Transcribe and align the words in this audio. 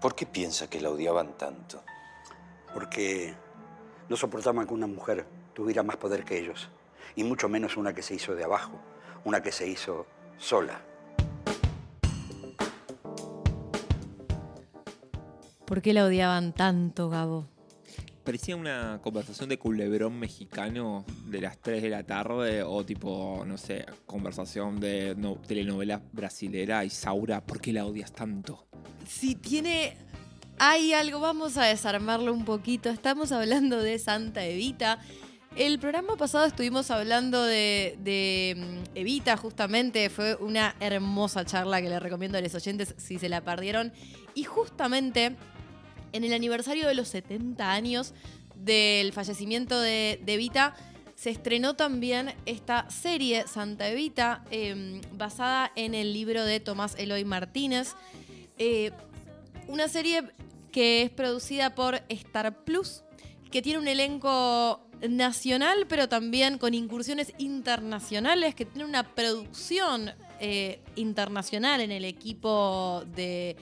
¿Por 0.00 0.14
qué 0.14 0.26
piensa 0.26 0.70
que 0.70 0.80
la 0.80 0.90
odiaban 0.90 1.36
tanto? 1.36 1.82
Porque 2.72 3.34
no 4.08 4.16
soportaban 4.16 4.64
que 4.64 4.72
una 4.72 4.86
mujer 4.86 5.26
tuviera 5.54 5.82
más 5.82 5.96
poder 5.96 6.24
que 6.24 6.38
ellos, 6.38 6.68
y 7.16 7.24
mucho 7.24 7.48
menos 7.48 7.76
una 7.76 7.92
que 7.92 8.02
se 8.02 8.14
hizo 8.14 8.36
de 8.36 8.44
abajo, 8.44 8.78
una 9.24 9.42
que 9.42 9.50
se 9.50 9.66
hizo 9.66 10.06
sola. 10.38 10.80
¿Por 15.64 15.82
qué 15.82 15.92
la 15.92 16.04
odiaban 16.04 16.52
tanto, 16.52 17.10
Gabo? 17.10 17.46
Parecía 18.28 18.56
una 18.56 19.00
conversación 19.02 19.48
de 19.48 19.58
culebrón 19.58 20.18
mexicano 20.18 21.06
de 21.24 21.40
las 21.40 21.56
3 21.62 21.82
de 21.82 21.88
la 21.88 22.02
tarde 22.02 22.62
o 22.62 22.84
tipo, 22.84 23.42
no 23.46 23.56
sé, 23.56 23.86
conversación 24.04 24.78
de 24.80 25.16
telenovela 25.46 26.02
brasilera. 26.12 26.84
y 26.84 26.90
Saura, 26.90 27.40
¿por 27.40 27.58
qué 27.58 27.72
la 27.72 27.86
odias 27.86 28.12
tanto? 28.12 28.66
Si 29.06 29.34
tiene... 29.34 29.96
Hay 30.58 30.92
algo, 30.92 31.20
vamos 31.20 31.56
a 31.56 31.64
desarmarlo 31.64 32.34
un 32.34 32.44
poquito. 32.44 32.90
Estamos 32.90 33.32
hablando 33.32 33.82
de 33.82 33.98
Santa 33.98 34.44
Evita. 34.44 34.98
El 35.56 35.78
programa 35.78 36.16
pasado 36.16 36.44
estuvimos 36.44 36.90
hablando 36.90 37.42
de, 37.42 37.96
de, 38.00 38.56
mm, 38.58 38.98
Evita, 38.98 39.38
justamente. 39.38 40.10
Fue 40.10 40.34
una 40.34 40.76
hermosa 40.80 41.46
charla 41.46 41.80
que 41.80 41.88
le 41.88 41.98
recomiendo 41.98 42.36
a 42.36 42.42
los 42.42 42.54
oyentes 42.54 42.94
si 42.98 43.18
se 43.18 43.30
la 43.30 43.42
perdieron. 43.42 43.90
Y 44.34 44.44
justamente 44.44 45.34
en 46.12 46.24
el 46.24 46.32
aniversario 46.32 46.86
de 46.86 46.94
los 46.94 47.08
70 47.08 47.72
años 47.72 48.14
del 48.54 49.12
fallecimiento 49.12 49.80
de, 49.80 50.20
Evita, 50.26 50.74
se 51.14 51.30
estrenó 51.30 51.74
también 51.74 52.34
esta 52.46 52.88
serie, 52.90 53.46
Santa 53.48 53.88
Evita, 53.88 54.44
em, 54.50 55.00
basada 55.12 55.72
en 55.74 55.94
el 55.94 56.12
libro 56.12 56.44
de 56.44 56.60
Tomás 56.60 56.94
Eloy 56.96 57.24
Martínez. 57.24 57.94
Eh, 58.58 58.92
una 59.66 59.88
serie 59.88 60.22
que 60.70 61.02
es 61.02 61.10
producida 61.10 61.74
por 61.74 62.02
Star 62.08 62.64
Plus, 62.64 63.02
que 63.50 63.62
tiene 63.62 63.78
un 63.78 63.88
elenco 63.88 64.80
nacional, 65.08 65.86
pero 65.88 66.08
también 66.08 66.58
con 66.58 66.74
incursiones 66.74 67.32
internacionales, 67.38 68.54
que 68.54 68.64
tiene 68.64 68.88
una 68.88 69.14
producción 69.14 70.12
eh, 70.40 70.80
internacional 70.96 71.80
en 71.80 71.92
el 71.92 72.04
equipo 72.04 73.04
de 73.14 73.56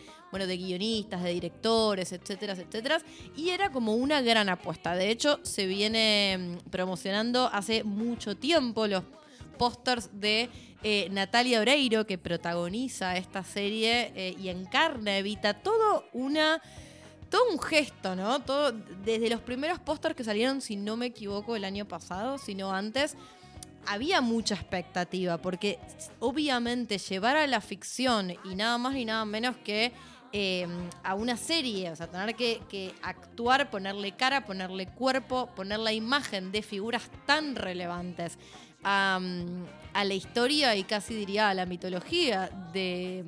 de 0.44 0.56
guionistas, 0.58 1.22
de 1.22 1.32
directores, 1.32 2.12
etcétera, 2.12 2.52
etcétera. 2.52 3.00
Y 3.36 3.50
era 3.50 3.70
como 3.70 3.94
una 3.94 4.20
gran 4.20 4.48
apuesta. 4.50 4.94
De 4.94 5.10
hecho, 5.10 5.40
se 5.42 5.66
viene 5.66 6.36
mm, 6.38 6.70
promocionando 6.70 7.48
hace 7.52 7.84
mucho 7.84 8.36
tiempo 8.36 8.86
los 8.86 9.04
pósters 9.56 10.10
de 10.12 10.50
eh, 10.82 11.08
Natalia 11.10 11.60
Oreiro, 11.60 12.06
que 12.06 12.18
protagoniza 12.18 13.16
esta 13.16 13.42
serie 13.42 14.12
eh, 14.14 14.36
y 14.38 14.48
encarna, 14.48 15.16
evita 15.16 15.54
todo 15.54 16.04
una. 16.12 16.60
Todo 17.30 17.50
un 17.50 17.58
gesto, 17.58 18.14
¿no? 18.14 18.40
Todo, 18.42 18.70
desde 19.04 19.28
los 19.28 19.40
primeros 19.40 19.80
pósters 19.80 20.14
que 20.14 20.22
salieron, 20.22 20.60
si 20.60 20.76
no 20.76 20.96
me 20.96 21.06
equivoco, 21.06 21.56
el 21.56 21.64
año 21.64 21.84
pasado, 21.84 22.38
sino 22.38 22.72
antes, 22.72 23.16
había 23.86 24.20
mucha 24.20 24.54
expectativa, 24.54 25.38
porque 25.38 25.78
obviamente 26.20 26.98
llevar 26.98 27.36
a 27.36 27.46
la 27.46 27.60
ficción 27.60 28.32
y 28.44 28.54
nada 28.54 28.78
más 28.78 28.94
ni 28.94 29.04
nada 29.04 29.24
menos 29.24 29.56
que 29.56 29.92
Em, 30.32 30.90
a 31.02 31.14
una 31.14 31.36
serie, 31.36 31.90
o 31.90 31.96
sea, 31.96 32.08
tener 32.08 32.34
que, 32.34 32.94
actuar, 33.02 33.70
ponerle 33.70 34.12
cara, 34.12 34.44
ponerle 34.44 34.86
cuerpo, 34.86 35.48
poner 35.54 35.78
la 35.78 35.92
imagen 35.92 36.52
de 36.52 36.62
figuras 36.62 37.10
tan 37.26 37.54
relevantes 37.54 38.38
a, 38.82 39.20
la 39.94 40.14
historia 40.14 40.76
y 40.76 40.84
casi 40.84 41.14
diría 41.14 41.48
a 41.48 41.54
la 41.54 41.64
mitología 41.64 42.50
de, 42.72 43.24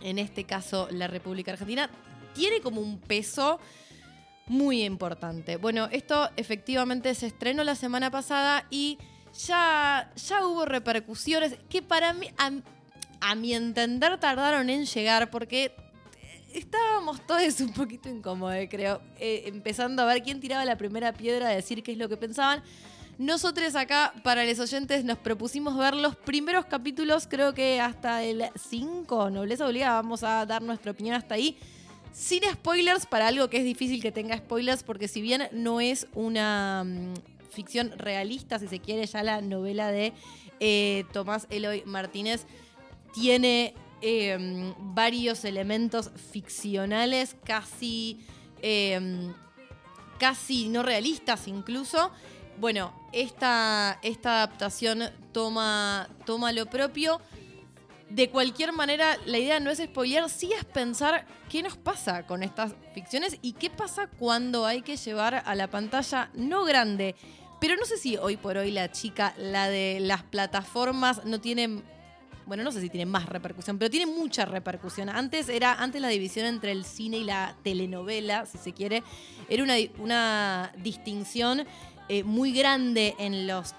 en 0.00 0.18
este 0.18 0.44
caso, 0.44 0.88
la 0.90 1.06
República 1.08 1.52
Argentina, 1.52 1.90
tiene 2.34 2.60
como 2.60 2.80
un 2.80 2.98
peso 3.00 3.58
muy 4.46 4.84
importante. 4.84 5.56
Bueno, 5.56 5.88
esto 5.90 6.30
efectivamente 6.36 7.14
se 7.14 7.26
estrenó 7.26 7.64
la 7.64 7.74
semana 7.74 8.10
pasada 8.10 8.64
y 8.70 8.98
ya, 9.46 10.12
ya 10.14 10.46
hubo 10.46 10.66
repercusiones 10.66 11.56
que 11.68 11.82
para 11.82 12.12
mí, 12.12 12.28
a 13.20 13.34
mi 13.34 13.54
entender, 13.54 14.18
tardaron 14.20 14.70
en 14.70 14.86
llegar 14.86 15.30
porque 15.30 15.74
estábamos 16.58 17.20
todos 17.26 17.60
un 17.60 17.72
poquito 17.72 18.08
incómodos, 18.08 18.58
creo, 18.70 19.00
eh, 19.18 19.44
empezando 19.46 20.02
a 20.02 20.06
ver 20.06 20.22
quién 20.22 20.40
tiraba 20.40 20.64
la 20.64 20.76
primera 20.76 21.12
piedra 21.12 21.48
a 21.48 21.50
decir 21.50 21.82
qué 21.82 21.92
es 21.92 21.98
lo 21.98 22.08
que 22.08 22.16
pensaban. 22.16 22.62
Nosotros 23.18 23.74
acá, 23.74 24.12
para 24.22 24.44
los 24.44 24.60
oyentes, 24.60 25.04
nos 25.04 25.18
propusimos 25.18 25.76
ver 25.76 25.94
los 25.94 26.14
primeros 26.14 26.66
capítulos, 26.66 27.26
creo 27.28 27.52
que 27.52 27.80
hasta 27.80 28.22
el 28.22 28.44
5, 28.54 29.30
Nobleza 29.30 29.66
Obligada, 29.66 30.00
vamos 30.00 30.22
a 30.22 30.46
dar 30.46 30.62
nuestra 30.62 30.92
opinión 30.92 31.16
hasta 31.16 31.34
ahí. 31.34 31.58
Sin 32.12 32.42
spoilers, 32.44 33.06
para 33.06 33.26
algo 33.26 33.50
que 33.50 33.58
es 33.58 33.64
difícil 33.64 34.00
que 34.00 34.12
tenga 34.12 34.36
spoilers, 34.36 34.84
porque 34.84 35.08
si 35.08 35.20
bien 35.20 35.48
no 35.52 35.80
es 35.80 36.06
una 36.14 36.84
mm, 36.86 37.14
ficción 37.50 37.92
realista, 37.98 38.58
si 38.58 38.68
se 38.68 38.78
quiere, 38.78 39.04
ya 39.06 39.22
la 39.24 39.40
novela 39.40 39.90
de 39.90 40.12
eh, 40.60 41.04
Tomás 41.12 41.48
Eloy 41.50 41.82
Martínez 41.86 42.46
tiene 43.12 43.74
Em, 44.00 44.74
varios 44.78 45.44
elementos 45.44 46.10
ficcionales, 46.30 47.34
casi, 47.42 48.24
em, 48.62 49.32
casi 50.20 50.68
no 50.68 50.84
realistas 50.84 51.48
incluso. 51.48 52.12
Bueno, 52.60 52.92
esta, 53.12 53.98
esta 54.02 54.36
adaptación 54.36 55.02
toma, 55.32 56.08
toma 56.24 56.52
lo 56.52 56.66
propio. 56.66 57.20
De 58.08 58.30
cualquier 58.30 58.72
manera, 58.72 59.18
la 59.26 59.38
idea 59.38 59.58
no 59.58 59.70
es 59.70 59.78
spoiler, 59.78 60.28
sí 60.30 60.52
es 60.52 60.64
pensar 60.64 61.26
qué 61.48 61.62
nos 61.62 61.76
pasa 61.76 62.24
con 62.24 62.44
estas 62.44 62.74
ficciones 62.94 63.38
y 63.42 63.52
qué 63.54 63.68
pasa 63.68 64.06
cuando 64.06 64.64
hay 64.64 64.82
que 64.82 64.96
llevar 64.96 65.42
a 65.44 65.54
la 65.56 65.68
pantalla 65.68 66.30
no 66.34 66.64
grande. 66.64 67.16
Pero 67.60 67.74
no 67.76 67.84
sé 67.84 67.96
si 67.96 68.16
hoy 68.16 68.36
por 68.36 68.56
hoy 68.56 68.70
la 68.70 68.92
chica, 68.92 69.34
la 69.36 69.68
de 69.68 69.98
las 70.00 70.22
plataformas, 70.22 71.24
no 71.24 71.40
tiene 71.40 71.82
bueno, 72.48 72.64
no 72.64 72.72
sé 72.72 72.80
si 72.80 72.88
tiene 72.88 73.06
más 73.06 73.26
repercusión, 73.26 73.78
pero 73.78 73.90
tiene 73.90 74.06
mucha 74.06 74.46
repercusión. 74.46 75.10
Antes 75.10 75.48
era, 75.48 75.74
antes 75.74 76.00
la 76.00 76.08
división 76.08 76.46
entre 76.46 76.72
el 76.72 76.84
cine 76.84 77.18
y 77.18 77.24
la 77.24 77.54
telenovela, 77.62 78.46
si 78.46 78.58
se 78.58 78.72
quiere, 78.72 79.04
era 79.48 79.62
una, 79.62 79.74
una 79.98 80.72
distinción 80.82 81.66
eh, 82.08 82.24
muy 82.24 82.52
grande 82.52 83.14
en 83.18 83.46
los 83.46 83.74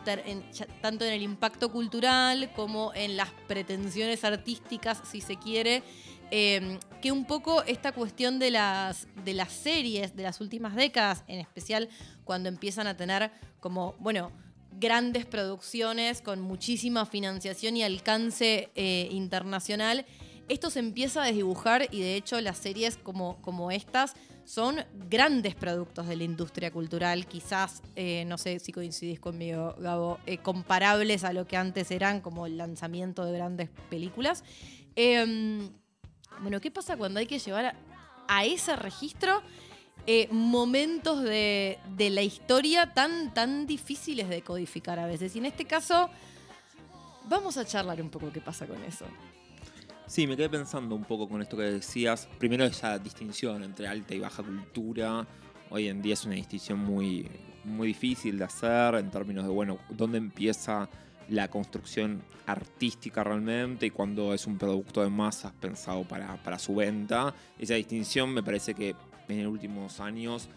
tanto 0.81 1.03
en 1.03 1.13
el 1.13 1.23
impacto 1.23 1.71
cultural 1.71 2.51
como 2.55 2.93
en 2.93 3.17
las 3.17 3.29
pretensiones 3.47 4.23
artísticas, 4.23 5.01
si 5.09 5.19
se 5.19 5.35
quiere. 5.35 5.83
Em, 6.31 6.79
que 7.01 7.11
un 7.11 7.25
poco 7.25 7.63
esta 7.63 7.91
cuestión 7.91 8.37
de 8.37 8.51
las, 8.51 9.07
de 9.25 9.33
las 9.33 9.51
series 9.51 10.15
de 10.15 10.21
las 10.21 10.41
últimas 10.41 10.75
décadas, 10.75 11.23
en 11.27 11.39
especial 11.39 11.89
cuando 12.23 12.49
empiezan 12.49 12.85
a 12.85 12.95
tener 12.95 13.31
como, 13.59 13.95
bueno, 13.97 14.31
grandes 14.79 15.25
producciones 15.25 16.21
con 16.21 16.41
muchísima 16.41 17.05
financiación 17.05 17.77
y 17.77 17.83
alcance 17.83 18.69
eh, 18.75 19.07
internacional, 19.11 20.05
esto 20.47 20.69
se 20.69 20.79
empieza 20.79 21.23
a 21.23 21.25
desdibujar 21.27 21.87
y 21.91 22.01
de 22.01 22.15
hecho 22.15 22.39
las 22.41 22.57
series 22.57 22.97
como, 22.97 23.41
como 23.41 23.71
estas 23.71 24.15
son 24.45 24.83
grandes 25.07 25.53
productos 25.53 26.07
de 26.07 26.15
la 26.15 26.23
industria 26.23 26.71
cultural, 26.71 27.27
quizás, 27.27 27.83
eh, 27.95 28.25
no 28.25 28.39
sé 28.39 28.57
si 28.57 28.71
coincidís 28.71 29.19
conmigo, 29.19 29.75
Gabo, 29.77 30.19
eh, 30.25 30.39
comparables 30.39 31.23
a 31.23 31.33
lo 31.33 31.45
que 31.45 31.55
antes 31.55 31.91
eran 31.91 32.19
como 32.19 32.47
el 32.47 32.57
lanzamiento 32.57 33.25
de 33.25 33.33
grandes 33.33 33.69
películas. 33.91 34.43
Em, 34.95 35.69
bueno, 36.41 36.59
¿qué 36.59 36.71
pasa 36.71 36.97
cuando 36.97 37.19
hay 37.19 37.27
que 37.27 37.37
llevar 37.37 37.75
a 38.27 38.45
ese 38.45 38.75
registro 38.75 39.43
eh, 40.11 40.27
momentos 40.31 41.21
de, 41.21 41.77
la 41.95 42.23
historia 42.23 42.95
tan, 42.95 43.31
tan 43.31 43.67
difíciles 43.67 44.27
de 44.27 44.41
codificar 44.41 44.97
a 44.97 45.05
veces. 45.05 45.35
Y 45.35 45.37
en 45.37 45.45
este 45.45 45.65
caso, 45.65 46.09
vamos 47.25 47.57
a 47.57 47.65
charlar 47.65 48.01
un 48.01 48.09
poco 48.09 48.31
qué 48.31 48.41
pasa 48.41 48.65
con 48.65 48.83
eso. 48.85 49.05
Sí, 50.07 50.25
me 50.25 50.35
quedé 50.35 50.49
pensando 50.49 50.95
un 50.95 51.03
poco 51.03 51.29
con 51.29 51.43
esto 51.43 51.55
que 51.55 51.61
decías. 51.61 52.27
Primero 52.39 52.65
esa 52.65 52.97
distinción 52.97 53.63
entre 53.63 53.87
alta 53.87 54.15
y 54.15 54.19
baja 54.19 54.41
cultura. 54.41 55.27
Hoy 55.69 55.89
en 55.89 56.01
día 56.01 56.15
es 56.15 56.25
una 56.25 56.33
distinción 56.33 56.79
muy, 56.79 57.29
muy 57.63 57.89
difícil 57.89 58.39
de 58.39 58.45
hacer 58.45 58.95
en 58.95 59.11
términos 59.11 59.45
de, 59.45 59.51
bueno, 59.51 59.77
dónde 59.89 60.17
empieza 60.17 60.89
la 61.27 61.49
construcción 61.49 62.23
artística 62.47 63.23
realmente 63.23 63.85
y 63.85 63.89
cuando 63.91 64.33
es 64.33 64.47
un 64.47 64.57
producto 64.57 65.03
de 65.03 65.11
masas 65.11 65.51
pensado 65.51 66.03
para, 66.03 66.35
para 66.41 66.57
su 66.57 66.73
venta. 66.73 67.31
Esa 67.59 67.75
distinción 67.75 68.33
me 68.33 68.41
parece 68.41 68.73
que 68.73 68.95
en 69.37 69.43
los 69.43 69.53
últimos 69.53 69.99
años 69.99 70.49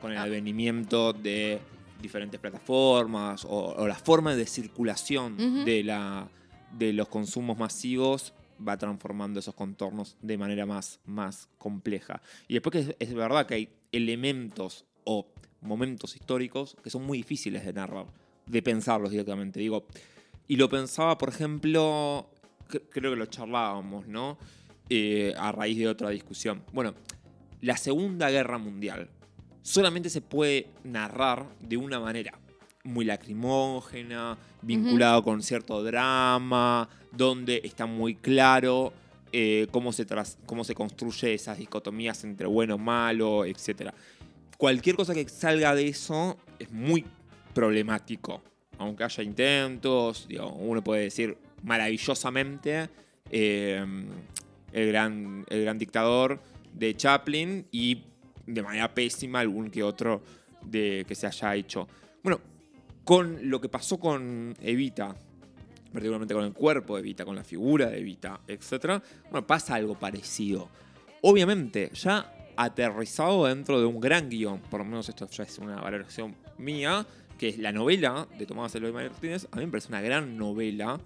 con 0.00 0.12
el 0.12 0.18
ah. 0.18 0.22
advenimiento 0.22 1.12
de 1.12 1.60
diferentes 2.00 2.40
plataformas 2.40 3.46
o, 3.48 3.86
la 3.86 3.94
forma 3.94 4.34
de 4.34 4.46
circulación 4.46 5.64
de, 5.64 5.84
la, 5.84 6.28
de 6.72 6.92
los 6.92 7.08
consumos 7.08 7.58
masivos 7.58 8.32
va 8.66 8.76
transformando 8.76 9.40
esos 9.40 9.54
contornos 9.54 10.16
de 10.20 10.38
manera 10.38 10.66
más, 10.66 11.00
más 11.04 11.48
compleja. 11.58 12.22
Y 12.48 12.54
después 12.54 12.86
que 12.86 12.96
es, 12.98 13.14
verdad 13.14 13.46
que 13.46 13.54
hay 13.54 13.68
elementos 13.92 14.84
o 15.04 15.26
momentos 15.60 16.16
históricos 16.16 16.76
que 16.82 16.90
son 16.90 17.04
muy 17.04 17.18
difíciles 17.18 17.64
de 17.64 17.72
narrar, 17.72 18.06
de 18.46 18.62
pensarlos 18.62 19.10
directamente. 19.10 19.60
Digo, 19.60 19.86
y 20.48 20.56
lo 20.56 20.68
pensaba, 20.68 21.16
por 21.16 21.28
ejemplo, 21.28 22.30
creo 22.68 23.12
que 23.12 23.16
lo 23.16 23.26
charlábamos, 23.26 24.06
¿no? 24.06 24.38
Eh, 24.88 25.32
a 25.38 25.52
raíz 25.52 25.78
de 25.78 25.86
otra 25.86 26.10
discusión. 26.10 26.64
Bueno, 26.72 26.94
la 27.60 27.76
Segunda 27.76 28.30
Guerra 28.30 28.58
Mundial 28.58 29.08
solamente 29.62 30.10
se 30.10 30.20
puede 30.20 30.68
narrar 30.84 31.46
de 31.60 31.76
una 31.76 32.00
manera 32.00 32.32
muy 32.84 33.04
lacrimógena, 33.04 34.38
vinculado 34.62 35.22
con 35.22 35.42
cierto 35.42 35.82
drama, 35.82 36.88
donde 37.12 37.60
está 37.64 37.86
muy 37.86 38.14
claro 38.14 38.92
eh, 39.32 39.66
cómo, 39.70 39.92
se 39.92 40.06
cómo 40.46 40.64
se 40.64 40.74
construye 40.74 41.34
esas 41.34 41.58
dicotomías 41.58 42.24
entre 42.24 42.46
bueno, 42.46 42.78
malo, 42.78 43.44
etc. 43.44 43.92
Cualquier 44.56 44.96
cosa 44.96 45.14
que 45.14 45.28
salga 45.28 45.74
de 45.74 45.88
eso 45.88 46.38
es 46.58 46.70
muy 46.70 47.04
problemático. 47.54 48.42
Aunque 48.78 49.04
haya 49.04 49.22
intentos, 49.22 50.26
uno 50.58 50.82
puede 50.82 51.02
decir 51.02 51.36
maravillosamente 51.62 52.88
eh, 53.30 53.84
el, 54.72 54.88
gran, 54.88 55.44
el 55.50 55.62
gran 55.62 55.78
dictador 55.78 56.40
de 56.72 56.96
Chaplin 56.96 57.66
y 57.70 58.04
de 58.46 58.62
manera 58.62 58.92
pésima 58.92 59.40
algún 59.40 59.70
que 59.70 59.82
otro 59.82 60.22
de, 60.62 61.04
que 61.06 61.14
se 61.14 61.26
haya 61.26 61.54
hecho. 61.54 61.88
Bueno, 62.22 62.40
con 63.04 63.48
lo 63.48 63.60
que 63.60 63.68
pasó 63.68 63.98
con 63.98 64.54
Evita, 64.60 65.14
particularmente 65.92 66.34
con 66.34 66.44
el 66.44 66.52
cuerpo 66.52 66.96
de 66.96 67.00
Evita, 67.00 67.24
con 67.24 67.36
la 67.36 67.44
figura 67.44 67.86
de 67.86 67.98
Evita, 67.98 68.40
etc., 68.46 69.02
bueno, 69.30 69.46
pasa 69.46 69.74
algo 69.74 69.98
parecido. 69.98 70.68
Obviamente, 71.22 71.90
ya 71.94 72.32
aterrizado 72.56 73.46
dentro 73.46 73.80
de 73.80 73.86
un 73.86 74.00
gran 74.00 74.28
guion, 74.28 74.60
por 74.60 74.80
lo 74.80 74.84
menos 74.84 75.08
esto 75.08 75.28
ya 75.28 75.44
es 75.44 75.58
una 75.58 75.80
valoración 75.80 76.34
mía, 76.58 77.06
que 77.38 77.48
es 77.48 77.58
la 77.58 77.72
novela 77.72 78.28
de 78.38 78.44
Tomás 78.44 78.74
Eloy 78.74 78.92
Martínez, 78.92 79.48
a 79.50 79.56
mí 79.56 79.64
me 79.64 79.70
parece 79.70 79.88
una 79.88 80.02
gran 80.02 80.36
novela. 80.36 81.00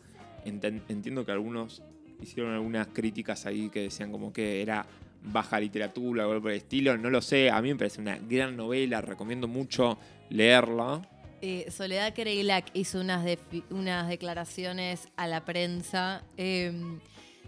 Entiendo 0.44 1.24
que 1.24 1.32
algunos 1.32 1.80
hicieron 2.20 2.52
algunas 2.52 2.88
críticas 2.88 3.46
ahí 3.46 3.68
que 3.70 3.82
decían 3.82 4.10
como 4.10 4.32
que 4.32 4.60
era 4.60 4.84
baja 5.24 5.58
literatura 5.58 6.28
o 6.28 6.30
algo 6.30 6.42
por 6.42 6.50
el 6.52 6.58
estilo, 6.58 6.96
no 6.98 7.10
lo 7.10 7.22
sé, 7.22 7.50
a 7.50 7.60
mí 7.62 7.70
me 7.70 7.76
parece 7.76 8.00
una 8.00 8.18
gran 8.18 8.56
novela, 8.56 9.00
recomiendo 9.00 9.48
mucho 9.48 9.98
leerla. 10.28 11.08
Eh, 11.40 11.70
Soledad 11.70 12.12
Kereilak 12.12 12.70
hizo 12.74 13.00
unas, 13.00 13.26
unas 13.70 14.08
declaraciones 14.08 15.08
a 15.16 15.26
la 15.26 15.44
prensa 15.44 16.22
em, 16.36 17.00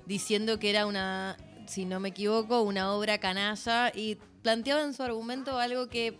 diciendo 0.07 0.59
que 0.59 0.71
era 0.71 0.87
una, 0.87 1.37
si 1.67 1.85
no 1.85 2.01
me 2.01 2.11
equivoco, 2.11 2.63
una 2.63 2.93
obra 2.93 3.19
canalla 3.19 3.91
y 3.95 4.19
planteaba 4.43 4.83
en 4.83 4.95
su 4.95 5.03
argumento 5.03 5.59
algo 5.59 5.89
que 5.89 6.17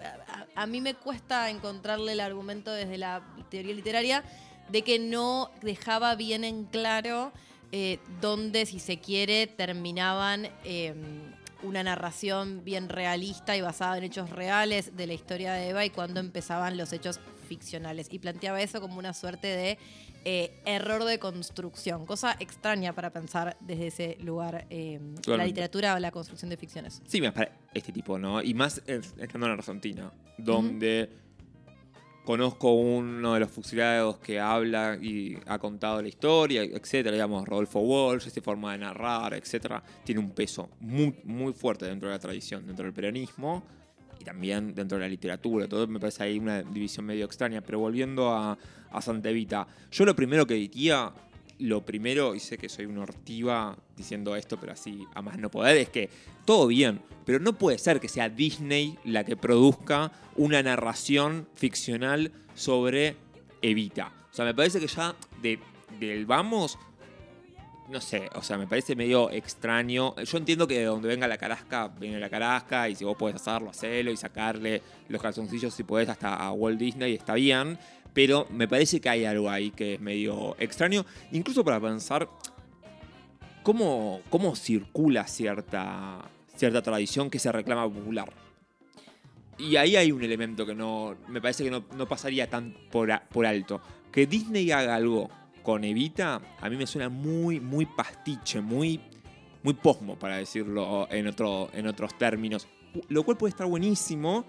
a, 0.55 0.67
mí 0.67 0.81
me 0.81 0.95
cuesta 0.95 1.51
encontrarle 1.51 2.13
el 2.13 2.21
argumento 2.21 2.73
desde 2.73 2.99
la 2.99 3.23
teoría 3.51 3.75
literaria 3.75 4.25
de 4.71 4.83
que 4.83 4.99
no 4.99 5.51
dejaba 5.63 6.15
bien 6.17 6.45
en 6.45 6.65
claro 6.65 7.31
eh, 7.73 7.99
dónde, 8.21 8.67
si 8.67 8.79
se 8.79 8.99
quiere, 9.01 9.47
terminaban 9.47 10.49
em, 10.65 11.36
una 11.63 11.83
narración 11.83 12.65
bien 12.65 12.89
realista 12.89 13.57
y 13.57 13.61
basada 13.61 13.99
en 13.99 14.05
hechos 14.05 14.31
reales 14.31 14.97
de 14.97 15.07
la 15.07 15.15
historia 15.15 15.53
de 15.53 15.71
Eva 15.71 15.85
y 15.85 15.91
cuando 15.91 16.21
empezaban 16.21 16.77
los 16.77 16.93
hechos 16.93 17.21
ficcionales. 17.49 18.09
Y 18.11 18.19
planteaba 18.19 18.61
eso 18.61 18.81
como 18.81 18.99
una 18.99 19.15
suerte 19.15 19.47
de 19.47 19.79
eh, 20.25 20.61
error 20.65 21.05
de 21.05 21.19
construcción, 21.19 22.05
cosa 22.05 22.37
extraña 22.41 22.93
para 22.93 23.11
pensar 23.11 23.57
desde 23.61 23.87
ese 23.87 24.19
lugar, 24.21 24.67
eh, 24.71 25.01
la 25.27 25.45
literatura 25.45 25.95
o 25.95 25.99
la 25.99 26.11
construcción 26.11 26.51
de 26.51 26.57
ficciones. 26.57 27.01
Sí, 27.07 27.21
me 27.21 27.31
parece 27.33 27.53
este 27.75 27.93
tipo, 27.93 28.19
¿no? 28.19 28.43
Y 28.43 28.53
más 28.55 28.83
estando 28.87 29.47
en 29.47 29.53
Argentina, 29.53 30.13
donde 30.37 31.11
conozco 32.27 32.73
uno 32.73 33.35
de 33.35 33.41
los 33.41 33.51
fusilados 33.53 34.19
que 34.19 34.41
habla 34.41 34.99
y 35.01 35.39
ha 35.47 35.61
contado 35.61 36.03
la 36.03 36.09
historia, 36.09 36.65
etcétera, 36.65 37.13
digamos, 37.13 37.47
Rodolfo 37.47 37.79
Walsh, 37.79 38.27
esa 38.27 38.43
forma 38.43 38.73
de 38.73 38.79
narrar, 38.79 39.33
etcétera, 39.33 39.81
tiene 40.05 40.21
un 40.21 40.33
peso 40.33 40.69
muy, 40.81 41.15
muy 41.23 41.53
fuerte 41.53 41.87
dentro 41.87 42.09
de 42.09 42.17
la 42.17 42.19
tradición, 42.19 42.67
dentro 42.67 42.85
del 42.85 42.93
peronismo 42.93 43.63
y 44.19 44.25
también 44.25 44.75
dentro 44.75 44.99
de 44.99 45.05
la 45.05 45.09
literatura. 45.09 45.69
Todo 45.69 45.87
me 45.87 46.01
parece 46.01 46.25
ahí 46.25 46.39
una 46.39 46.63
división 46.63 47.07
medio 47.07 47.27
extraña. 47.27 47.61
Pero 47.61 47.79
volviendo 47.79 48.33
a, 48.33 48.59
a 48.91 49.01
yo 49.93 50.05
lo 50.05 50.17
primero 50.17 50.47
que 50.47 50.55
diría 50.55 51.13
lo 51.59 51.85
primero, 51.85 52.35
y 52.35 52.41
sé 52.41 52.59
que 52.59 52.69
soy 52.69 52.87
una 52.87 53.03
ortiva 53.03 53.77
diciendo 53.97 54.37
esto, 54.37 54.59
pero 54.59 54.73
así 54.73 55.07
a 55.15 55.23
más 55.23 55.39
no 55.39 55.51
poder, 55.51 55.77
es 55.77 55.89
que 55.89 56.11
todo 56.45 56.67
bien, 56.67 57.01
pero 57.25 57.39
no 57.39 57.55
puede 57.55 57.79
ser 57.79 58.01
que 58.01 58.09
sea 58.09 58.29
Disney 58.29 58.99
la 59.05 59.25
que 59.25 59.37
produzca 59.37 60.13
una 60.37 60.63
narración 60.63 61.49
ficcional 61.55 62.33
sobre 62.55 63.17
Evita. 63.63 64.13
O 64.31 64.35
sea, 64.35 64.45
me 64.45 64.55
parece 64.55 64.81
que 64.81 64.87
ya 64.87 65.15
de, 65.41 65.59
del 65.99 66.27
vamos, 66.27 66.79
no 67.89 68.01
sé, 68.01 68.29
o 68.35 68.43
sea, 68.43 68.59
me 68.59 68.67
parece 68.67 68.95
medio 68.95 69.31
extraño. 69.31 70.15
Yo 70.17 70.39
entiendo 70.39 70.67
que 70.67 70.79
de 70.79 70.85
donde 70.85 71.09
venga 71.09 71.27
la 71.27 71.39
carasca, 71.39 71.89
viene 71.89 72.21
la 72.21 72.29
carasca, 72.29 72.89
y 72.89 72.97
si 72.97 73.05
vos 73.05 73.17
podés 73.17 73.37
hacerlo, 73.37 73.71
hacelo 73.71 74.11
y 74.11 74.17
sacarle 74.17 74.83
los 75.09 75.23
calzoncillos 75.23 75.73
si 75.73 75.85
podés 75.85 76.09
hasta 76.09 76.35
a 76.35 76.53
Walt 76.53 76.79
Disney, 76.79 77.15
está 77.15 77.35
bien 77.35 77.79
pero 78.17 78.47
me 78.51 78.67
parece 78.67 78.99
que 78.99 79.11
hay 79.11 79.27
algo 79.27 79.51
ahí 79.51 79.71
que 79.71 79.97
es 79.97 80.01
medio 80.01 80.57
extraño, 80.59 81.05
incluso 81.33 81.63
para 81.63 81.79
pensar 81.79 82.27
cómo, 83.63 84.23
cómo 84.31 84.57
circula 84.57 85.27
cierta, 85.27 86.23
cierta 86.57 86.81
tradición 86.81 87.29
que 87.29 87.39
se 87.39 87.53
reclama 87.53 87.93
popular. 87.93 88.33
Y 89.59 89.77
ahí 89.77 89.97
hay 89.97 90.13
un 90.13 90.23
elemento 90.23 90.65
que 90.65 90.75
no 90.75 91.15
me 91.29 91.43
parece 91.43 91.65
que 91.65 91.71
no, 91.71 92.09
pasaría 92.09 92.49
tan 92.49 92.75
por, 92.91 93.11
por 93.29 93.45
alto. 93.45 93.83
Que 94.11 94.27
Disney 94.27 94.71
haga 94.71 94.95
algo 94.95 95.29
con 95.63 95.85
Evita, 95.85 96.41
a 96.59 96.71
mí 96.71 96.77
me 96.77 96.87
suena 96.87 97.11
muy, 97.11 97.61
muy 97.61 97.85
pastiche, 97.85 98.63
muy, 98.63 98.99
muy 99.63 99.75
posmo, 99.75 100.19
para 100.19 100.39
decirlo 100.39 101.07
en, 101.11 101.27
otro, 101.27 101.69
en 101.75 101.87
otros 101.87 102.17
términos. 102.17 102.67
Lo 103.09 103.25
cual 103.25 103.37
puede 103.37 103.51
estar 103.51 103.67
buenísimo, 103.67 104.47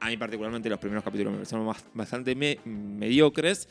a 0.00 0.08
mí 0.08 0.16
particularmente 0.16 0.68
los 0.68 0.78
primeros 0.78 1.04
capítulos 1.04 1.32
me 1.32 1.38
parecieron 1.38 1.74
bastante 1.94 2.34
mediocres. 2.64 3.68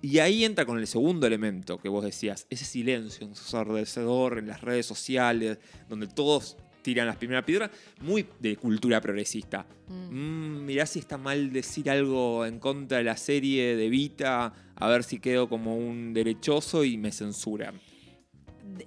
Y 0.00 0.20
ahí 0.20 0.44
entra 0.44 0.64
con 0.64 0.78
el 0.78 0.86
segundo 0.86 1.26
elemento 1.26 1.78
que 1.78 1.88
vos 1.88 2.04
decías, 2.04 2.46
ese 2.50 2.64
silencio 2.64 3.26
ensordecedor 3.26 4.38
en 4.38 4.46
las 4.46 4.60
redes 4.60 4.86
sociales, 4.86 5.58
donde 5.88 6.06
todos 6.06 6.56
tiran 6.82 7.06
las 7.06 7.16
primeras 7.16 7.44
piedras, 7.44 7.70
muy 8.00 8.26
de 8.40 8.56
cultura 8.56 9.00
progresista. 9.00 9.66
Mm. 9.88 9.94
Mm, 10.10 10.64
mirá 10.64 10.86
si 10.86 10.98
está 10.98 11.18
mal 11.18 11.52
decir 11.52 11.90
algo 11.90 12.44
en 12.44 12.58
contra 12.58 12.98
de 12.98 13.04
la 13.04 13.16
serie 13.16 13.76
de 13.76 13.88
Vita, 13.88 14.52
a 14.74 14.88
ver 14.88 15.04
si 15.04 15.18
quedo 15.18 15.48
como 15.48 15.76
un 15.76 16.12
derechoso 16.12 16.84
y 16.84 16.96
me 16.96 17.12
censuran. 17.12 17.80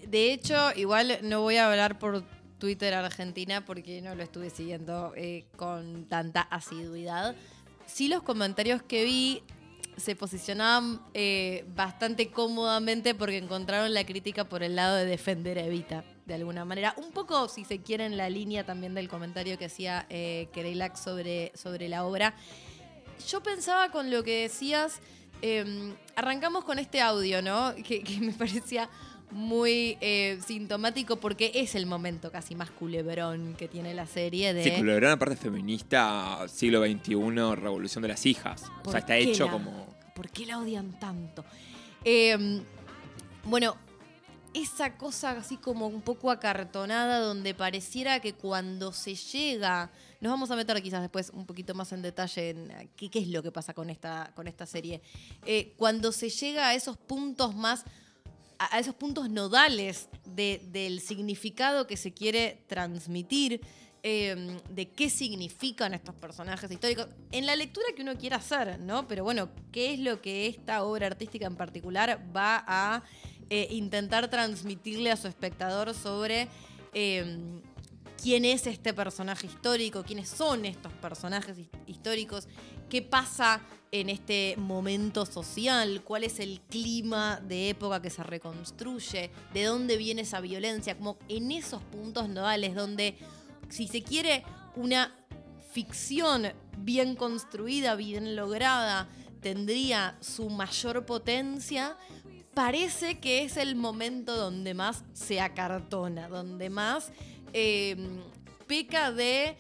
De 0.08 0.34
hecho, 0.34 0.56
igual 0.76 1.20
no 1.24 1.42
voy 1.42 1.58
a 1.58 1.70
hablar 1.70 2.00
por 2.00 2.24
Twitter 2.58 2.94
Argentina 2.94 3.66
porque 3.66 4.02
no 4.02 4.16
lo 4.16 4.24
estuve 4.24 4.50
siguiendo 4.50 5.14
eh, 5.16 5.46
con 5.56 6.06
tanta 6.06 6.42
asiduidad. 6.42 7.36
Sí 7.86 8.08
los 8.08 8.24
comentarios 8.24 8.82
que 8.82 9.04
vi 9.04 9.44
se 9.98 10.16
posicionaban 10.16 11.02
eh, 11.14 11.66
bastante 11.76 12.30
cómodamente 12.30 13.16
porque 13.16 13.38
encontraron 13.38 13.94
la 13.94 14.06
crítica 14.06 14.44
por 14.46 14.64
el 14.64 14.76
lado 14.76 14.96
de 14.96 15.06
defender 15.06 15.58
a 15.58 15.66
Evita, 15.66 16.04
de 16.26 16.34
alguna 16.34 16.66
manera. 16.66 16.94
Un 16.98 17.12
poco, 17.12 17.48
si 17.48 17.64
se 17.64 17.82
quiere, 17.82 18.06
en 18.06 18.18
la 18.18 18.30
línea 18.30 18.66
también 18.66 18.94
del 18.94 19.08
comentario 19.08 19.58
que 19.58 19.66
hacía 19.66 20.06
eh, 20.10 20.50
sobre, 20.96 21.52
sobre 21.56 21.88
la 21.88 22.06
obra. 22.06 22.36
Yo 23.28 23.42
pensaba 23.42 23.90
con 23.90 24.12
lo 24.12 24.24
que 24.24 24.42
decías, 24.42 25.00
em, 25.42 25.96
arrancamos 26.16 26.66
con 26.66 26.80
este 26.80 27.00
audio, 27.00 27.42
¿no? 27.42 27.74
que 27.76 28.04
me 28.20 28.34
parecía 28.38 28.90
muy 29.32 29.98
eh, 30.02 30.40
sintomático 30.46 31.18
porque 31.18 31.52
es 31.56 31.76
el 31.76 31.86
momento 31.86 32.32
casi 32.32 32.56
más 32.56 32.72
culebrón 32.72 33.56
que 33.58 33.68
tiene 33.68 33.94
la 33.94 34.08
serie 34.08 34.54
de... 34.54 34.64
Sí, 34.64 34.72
culebrón 34.72 35.12
aparte 35.12 35.36
feminista, 35.36 36.46
siglo 36.48 36.86
XXI, 36.86 37.56
revolución 37.56 38.02
de 38.02 38.08
las 38.10 38.26
hijas. 38.26 38.64
O 38.84 38.92
sea, 38.92 39.00
está 39.00 39.18
hecho 39.18 39.50
como... 39.50 39.96
¿Por 40.16 40.30
qué 40.30 40.46
la 40.46 40.60
odian 40.60 40.98
tanto? 41.00 41.44
Em, 42.04 42.64
bueno, 43.44 43.76
esa 44.54 44.96
cosa 44.96 45.32
así 45.32 45.58
como 45.58 45.88
un 45.88 46.02
poco 46.02 46.32
acartonada 46.32 47.20
donde 47.20 47.54
pareciera 47.54 48.20
que 48.20 48.34
cuando 48.34 48.94
se 48.94 49.16
llega... 49.16 49.92
Nos 50.22 50.32
vamos 50.32 50.50
a 50.50 50.56
meter 50.56 50.82
quizás 50.82 51.02
después 51.02 51.30
un 51.32 51.46
poquito 51.46 51.76
más 51.76 51.92
en 51.92 52.02
detalle 52.02 52.52
en 52.52 52.90
qué, 52.96 53.10
es 53.14 53.28
lo 53.28 53.44
que 53.44 53.52
pasa 53.52 53.74
con 53.74 53.90
esta, 53.90 54.32
con 54.34 54.48
esta 54.48 54.66
serie. 54.66 55.02
Eh, 55.46 55.74
cuando 55.78 56.12
se 56.12 56.30
llega 56.30 56.70
a 56.70 56.74
esos 56.74 56.96
puntos 56.96 57.54
más 57.54 57.84
a, 58.60 58.80
esos 58.80 58.96
puntos 58.96 59.30
nodales 59.30 60.10
del 60.26 61.00
significado 61.02 61.88
que 61.88 61.98
se 61.98 62.14
quiere 62.14 62.64
transmitir, 62.68 63.62
em, 64.04 64.60
de 64.70 64.90
qué 64.90 65.10
significan 65.10 65.94
estos 65.94 66.16
personajes 66.16 66.70
históricos, 66.70 67.08
en 67.32 67.46
la 67.46 67.56
lectura 67.56 67.88
que 67.96 68.02
uno 68.02 68.18
quiera 68.18 68.38
hacer, 68.38 68.80
¿no? 68.80 69.08
Pero 69.08 69.24
bueno, 69.24 69.50
¿qué 69.72 69.94
es 69.94 70.00
lo 70.00 70.22
que 70.22 70.48
esta 70.48 70.84
obra 70.84 71.08
artística 71.08 71.48
en 71.48 71.56
particular 71.56 72.22
va 72.36 72.64
a 72.68 73.04
eh, 73.50 73.68
intentar 73.72 74.30
transmitirle 74.30 75.12
a 75.12 75.18
su 75.18 75.28
espectador 75.28 75.94
sobre 75.94 76.48
em, 76.94 77.62
quién 78.22 78.46
es 78.46 78.66
este 78.68 78.94
personaje 78.94 79.48
histórico, 79.48 80.04
quiénes 80.04 80.30
son 80.30 80.66
estos 80.66 80.92
personajes 80.94 81.58
históricos, 81.86 82.48
qué 82.90 83.02
pasa 83.02 83.62
en 84.02 84.10
este 84.10 84.56
momento 84.58 85.26
social, 85.26 86.02
cuál 86.04 86.24
es 86.24 86.40
el 86.40 86.62
clima 86.62 87.40
de 87.42 87.70
época 87.70 88.02
que 88.02 88.10
se 88.10 88.24
reconstruye, 88.24 89.32
de 89.54 89.64
dónde 89.64 89.98
viene 89.98 90.22
esa 90.22 90.42
violencia, 90.42 90.98
como 90.98 91.18
en 91.28 91.52
esos 91.52 91.82
puntos 91.84 92.30
nodales 92.30 92.76
donde 92.76 93.16
si 93.70 93.88
se 93.88 94.04
quiere, 94.04 94.44
una 94.76 95.14
ficción 95.72 96.52
bien 96.78 97.16
construida, 97.16 97.96
bien 97.96 98.36
lograda, 98.36 99.10
tendría 99.42 100.18
su 100.22 100.50
mayor 100.50 101.06
potencia, 101.06 101.98
parece 102.54 103.20
que 103.20 103.44
es 103.44 103.58
el 103.58 103.76
momento 103.76 104.36
donde 104.36 104.74
más 104.74 105.04
se 105.14 105.42
acartona, 105.42 106.28
donde 106.30 106.70
más 106.70 107.12
eh, 107.54 107.96
peca 108.68 109.12
de, 109.12 109.58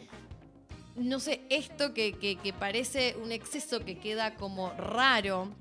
no 0.96 1.20
sé, 1.20 1.42
esto 1.50 1.94
que, 1.94 2.14
que- 2.14 2.54
parece 2.54 3.16
un 3.22 3.32
exceso 3.32 3.80
que 3.84 3.98
queda 3.98 4.36
como 4.36 4.72
raro. 4.72 5.54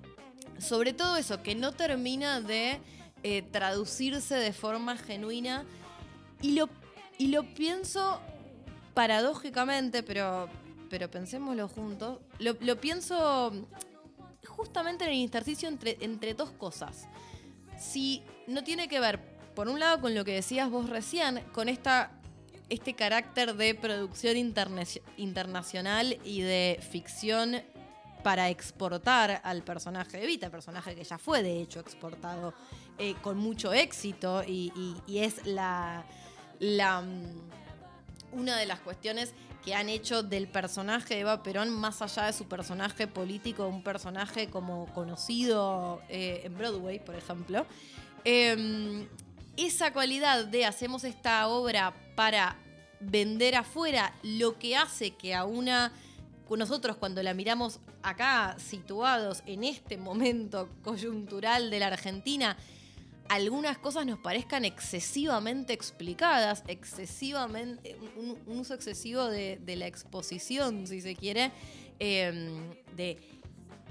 Sobre 0.58 0.92
todo 0.92 1.16
eso, 1.16 1.42
que 1.42 1.54
no 1.54 1.72
termina 1.72 2.40
de 2.40 2.78
eh, 3.22 3.42
traducirse 3.42 4.34
de 4.36 4.52
forma 4.52 4.96
genuina. 4.96 5.64
Y 6.40 6.52
lo, 6.52 6.68
y 7.18 7.28
lo 7.28 7.42
pienso 7.54 8.20
paradójicamente, 8.94 10.02
pero, 10.02 10.48
pero 10.90 11.10
pensémoslo 11.10 11.68
juntos. 11.68 12.20
Lo, 12.38 12.56
lo 12.60 12.80
pienso 12.80 13.52
justamente 14.46 15.04
en 15.04 15.10
el 15.10 15.16
intersticio 15.16 15.68
entre, 15.68 15.96
entre 16.00 16.34
dos 16.34 16.50
cosas. 16.52 17.08
Si 17.78 18.22
no 18.46 18.62
tiene 18.62 18.86
que 18.88 19.00
ver, 19.00 19.18
por 19.54 19.68
un 19.68 19.80
lado, 19.80 20.00
con 20.00 20.14
lo 20.14 20.24
que 20.24 20.34
decías 20.34 20.70
vos 20.70 20.88
recién, 20.88 21.40
con 21.52 21.68
esta, 21.68 22.12
este 22.68 22.94
carácter 22.94 23.54
de 23.54 23.74
producción 23.74 24.36
interna- 24.36 24.84
internacional 25.16 26.18
y 26.24 26.40
de 26.40 26.80
ficción 26.90 27.62
para 28.22 28.48
exportar 28.48 29.40
al 29.44 29.62
personaje 29.62 30.18
de 30.18 30.26
Vita, 30.26 30.50
personaje 30.50 30.94
que 30.94 31.04
ya 31.04 31.18
fue 31.18 31.42
de 31.42 31.60
hecho 31.60 31.78
exportado 31.80 32.54
eh, 32.98 33.14
con 33.20 33.36
mucho 33.36 33.72
éxito 33.72 34.42
y, 34.46 34.72
es 35.06 35.44
la, 35.46 36.04
la, 36.58 37.02
mm, 37.02 37.50
una 38.32 38.56
de 38.56 38.66
las 38.66 38.80
cuestiones 38.80 39.34
que 39.62 39.74
han 39.74 39.88
hecho 39.88 40.22
del 40.22 40.48
personaje 40.48 41.14
de 41.14 41.20
Eva 41.20 41.42
Perón, 41.42 41.70
más 41.70 42.02
allá 42.02 42.24
de 42.26 42.32
su 42.32 42.46
personaje 42.46 43.06
político, 43.06 43.66
un 43.66 43.82
personaje 43.82 44.48
como 44.48 44.86
conocido 44.94 46.00
eh, 46.08 46.42
en 46.44 46.56
Broadway, 46.56 47.04
por 47.04 47.14
ejemplo. 47.14 47.66
Eh, 48.24 49.06
esa 49.56 49.92
cualidad 49.92 50.46
de 50.46 50.64
hacemos 50.64 51.04
esta 51.04 51.48
obra 51.48 51.94
para 52.14 52.56
vender 53.00 53.54
afuera, 53.54 54.14
lo 54.22 54.58
que 54.58 54.76
hace 54.76 55.12
que 55.12 55.34
a 55.34 55.44
una 55.44 55.92
nosotros 56.56 56.96
cuando 56.96 57.22
la 57.22 57.34
miramos 57.34 57.80
acá, 58.02 58.56
situados 58.58 59.42
en 59.46 59.64
este 59.64 59.96
momento 59.96 60.68
coyuntural 60.82 61.70
de 61.70 61.80
la 61.80 61.88
Argentina, 61.88 62.56
algunas 63.28 63.78
cosas 63.78 64.04
nos 64.04 64.18
parezcan 64.18 64.64
excesivamente 64.64 65.72
explicadas, 65.72 66.62
excesivamente, 66.68 67.96
un, 68.16 68.38
uso 68.46 68.74
excesivo 68.74 69.24
de, 69.24 69.58
de 69.64 69.76
la 69.76 69.86
exposición, 69.86 70.86
si 70.86 71.00
se 71.00 71.16
quiere, 71.16 71.50
eh, 71.98 72.76
de 72.94 73.18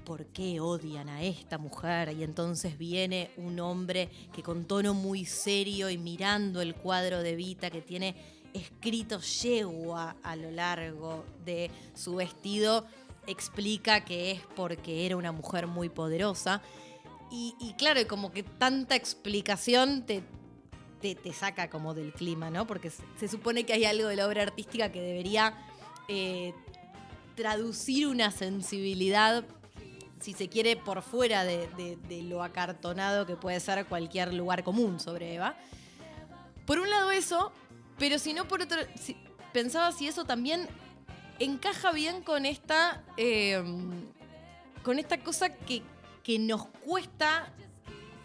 por 0.05 0.25
qué 0.27 0.59
odian 0.59 1.09
a 1.09 1.23
esta 1.23 1.57
mujer 1.57 2.13
y 2.17 2.23
entonces 2.23 2.77
viene 2.77 3.31
un 3.37 3.59
hombre 3.59 4.09
que 4.33 4.43
con 4.43 4.65
tono 4.65 4.93
muy 4.93 5.25
serio 5.25 5.89
y 5.89 5.97
mirando 5.97 6.61
el 6.61 6.75
cuadro 6.75 7.21
de 7.21 7.35
Vita 7.35 7.69
que 7.69 7.81
tiene 7.81 8.15
escrito 8.53 9.19
yegua 9.19 10.15
a 10.23 10.35
lo 10.35 10.51
largo 10.51 11.25
de 11.43 11.71
su 11.95 12.15
vestido, 12.15 12.85
explica 13.27 14.05
que 14.05 14.31
es 14.31 14.41
porque 14.55 15.05
era 15.05 15.17
una 15.17 15.31
mujer 15.31 15.67
muy 15.67 15.89
poderosa. 15.89 16.61
Y, 17.35 17.73
claro, 17.79 17.99
como 18.07 18.31
que 18.31 18.43
tanta 18.43 18.95
explicación 18.95 20.03
te, 20.03 20.21
te, 21.01 21.15
te 21.15 21.33
saca 21.33 21.67
como 21.67 21.95
del 21.95 22.13
clima, 22.13 22.51
¿no? 22.51 22.67
Porque 22.67 22.91
se, 22.91 23.01
se 23.19 23.27
supone 23.27 23.65
que 23.65 23.73
hay 23.73 23.85
algo 23.85 24.07
de 24.07 24.17
la 24.17 24.27
obra 24.27 24.43
artística 24.43 24.91
que 24.91 25.01
debería 25.01 25.57
eh, 26.07 26.53
traducir 27.35 28.07
una 28.07 28.29
sensibilidad, 28.29 29.45
si 30.23 30.31
se 30.33 30.47
quiere, 30.47 30.77
por 30.77 31.01
fuera 31.01 31.43
de, 31.43 31.97
lo 32.29 32.43
acartonado 32.43 33.25
que 33.25 33.35
puede 33.35 33.59
ser 33.59 33.85
cualquier 33.87 34.33
lugar 34.33 34.63
común 34.63 35.01
sobre 35.01 35.35
Eva. 35.35 35.55
Por 36.65 36.79
un 36.79 36.89
lado 36.89 37.11
eso, 37.11 37.51
pero 37.99 38.17
si 38.17 38.33
no 38.33 38.47
por 38.47 38.61
otro, 38.61 38.77
si- 38.95 39.17
pensaba 39.51 39.91
si 39.91 40.07
eso 40.07 40.23
también 40.23 40.69
encaja 41.39 41.91
bien 41.91 42.23
con 42.23 42.45
esta, 42.45 43.03
eh, 43.17 43.61
con 44.81 44.97
esta 44.97 45.17
cosa 45.19 45.49
que, 45.53 45.81
que 46.23 46.39
nos 46.39 46.67
cuesta 46.67 47.51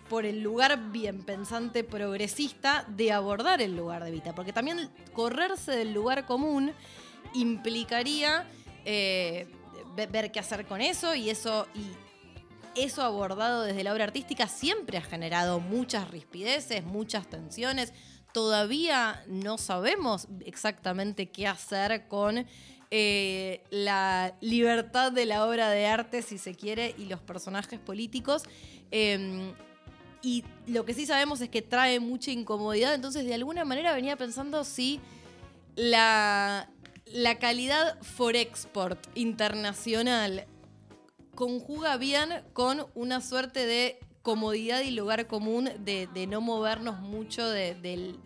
por 0.08 0.24
el 0.24 0.40
lugar 0.40 0.90
bien 0.92 1.24
pensante 1.24 1.82
progresista 1.82 2.84
de 2.88 3.10
abordar 3.12 3.60
el 3.60 3.76
lugar 3.76 4.04
de 4.04 4.12
Vita, 4.12 4.36
porque 4.36 4.52
también 4.52 4.88
correrse 5.12 5.72
del 5.72 5.92
lugar 5.92 6.26
común 6.26 6.72
implicaría 7.34 8.46
eh, 8.84 9.48
ver 10.06 10.32
qué 10.32 10.40
hacer 10.40 10.66
con 10.66 10.80
eso 10.80 11.14
y 11.14 11.30
eso 11.30 11.66
y 11.74 11.92
eso 12.74 13.02
abordado 13.02 13.62
desde 13.62 13.82
la 13.82 13.92
obra 13.92 14.04
artística 14.04 14.46
siempre 14.46 14.98
ha 14.98 15.02
generado 15.02 15.60
muchas 15.60 16.10
rispideces, 16.10 16.84
muchas 16.84 17.28
tensiones. 17.28 17.92
Todavía 18.32 19.24
no 19.26 19.58
sabemos 19.58 20.28
exactamente 20.44 21.30
qué 21.30 21.46
hacer 21.46 22.06
con 22.08 22.46
eh, 22.90 23.64
la 23.70 24.34
libertad 24.40 25.12
de 25.12 25.26
la 25.26 25.44
obra 25.46 25.70
de 25.70 25.86
arte, 25.86 26.22
si 26.22 26.38
se 26.38 26.54
quiere, 26.54 26.94
y 26.96 27.06
los 27.06 27.20
personajes 27.20 27.80
políticos. 27.80 28.44
Eh, 28.90 29.52
y 30.22 30.44
lo 30.66 30.84
que 30.84 30.94
sí 30.94 31.06
sabemos 31.06 31.40
es 31.40 31.48
que 31.48 31.62
trae 31.62 32.00
mucha 32.00 32.30
incomodidad, 32.30 32.94
entonces 32.94 33.24
de 33.24 33.34
alguna 33.34 33.64
manera 33.64 33.92
venía 33.94 34.16
pensando 34.16 34.64
si 34.64 35.00
la, 35.76 36.68
la 37.12 37.38
calidad 37.38 38.00
for 38.02 38.36
export 38.36 38.98
internacional 39.14 40.46
conjuga 41.34 41.96
bien 41.96 42.30
con 42.52 42.86
una 42.94 43.20
suerte 43.20 43.66
de 43.66 43.98
comodidad 44.22 44.80
y 44.82 44.90
lugar 44.90 45.26
común 45.26 45.70
de, 45.80 46.26
no 46.28 46.40
movernos 46.40 47.00
mucho 47.00 47.48
de- 47.48 47.74
del 47.76 48.18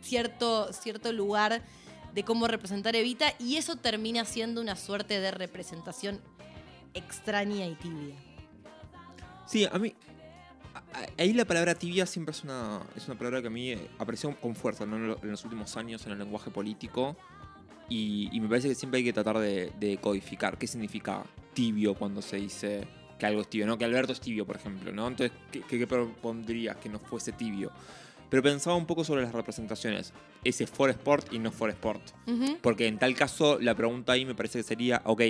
cierto, 0.00 0.72
cierto 0.72 1.12
lugar 1.12 1.62
de 2.14 2.24
cómo 2.24 2.48
representar 2.48 2.96
Evita 2.96 3.34
y 3.38 3.56
eso 3.56 3.76
termina 3.76 4.24
siendo 4.24 4.60
una 4.60 4.74
suerte 4.76 5.20
de 5.20 5.30
representación 5.30 6.20
extraña 6.94 7.66
y 7.66 7.74
tibia. 7.74 8.16
Sí, 9.46 9.66
a 9.70 9.78
mí. 9.78 9.94
Ahí 11.18 11.34
la 11.34 11.44
palabra 11.44 11.74
tibia 11.74 12.06
siempre 12.06 12.32
es 12.32 12.42
una, 12.42 12.80
es 12.96 13.06
una 13.06 13.18
palabra 13.18 13.42
que 13.42 13.48
a 13.48 13.50
mí 13.50 13.70
eh, 13.72 13.90
apareció 13.98 14.34
con 14.40 14.56
fuerza 14.56 14.84
en 14.84 15.08
los 15.22 15.44
últimos 15.44 15.76
años 15.76 16.04
en 16.06 16.12
el 16.12 16.18
lenguaje 16.18 16.50
político. 16.50 17.16
Y, 17.88 18.28
y 18.32 18.40
me 18.40 18.48
parece 18.48 18.68
que 18.68 18.74
siempre 18.74 18.98
hay 18.98 19.04
que 19.04 19.12
tratar 19.12 19.38
de, 19.38 19.72
de 19.78 19.98
codificar 19.98 20.58
qué 20.58 20.66
significa 20.66 21.24
tibio 21.54 21.94
cuando 21.94 22.20
se 22.20 22.36
dice 22.36 22.86
que 23.18 23.26
algo 23.26 23.40
es 23.40 23.48
tibio, 23.48 23.66
¿no? 23.66 23.78
Que 23.78 23.84
Alberto 23.84 24.12
es 24.12 24.20
tibio, 24.20 24.46
por 24.46 24.56
ejemplo, 24.56 24.92
¿no? 24.92 25.08
Entonces, 25.08 25.36
¿qué, 25.50 25.86
propondrías 25.86 26.76
que 26.76 26.88
no 26.88 26.98
fuese 26.98 27.32
tibio? 27.32 27.72
Pero 28.28 28.42
pensaba 28.42 28.76
un 28.76 28.86
poco 28.86 29.04
sobre 29.04 29.22
las 29.22 29.32
representaciones. 29.32 30.12
Ese 30.44 30.66
for 30.66 30.90
sport 30.90 31.32
y 31.32 31.38
no 31.38 31.50
for 31.50 31.70
sport. 31.70 32.02
Porque 32.60 32.86
en 32.86 32.98
tal 32.98 33.14
caso, 33.14 33.58
la 33.60 33.74
pregunta 33.74 34.12
ahí 34.12 34.24
me 34.24 34.34
parece 34.34 34.58
que 34.58 34.64
sería, 34.64 35.00
ok, 35.04 35.22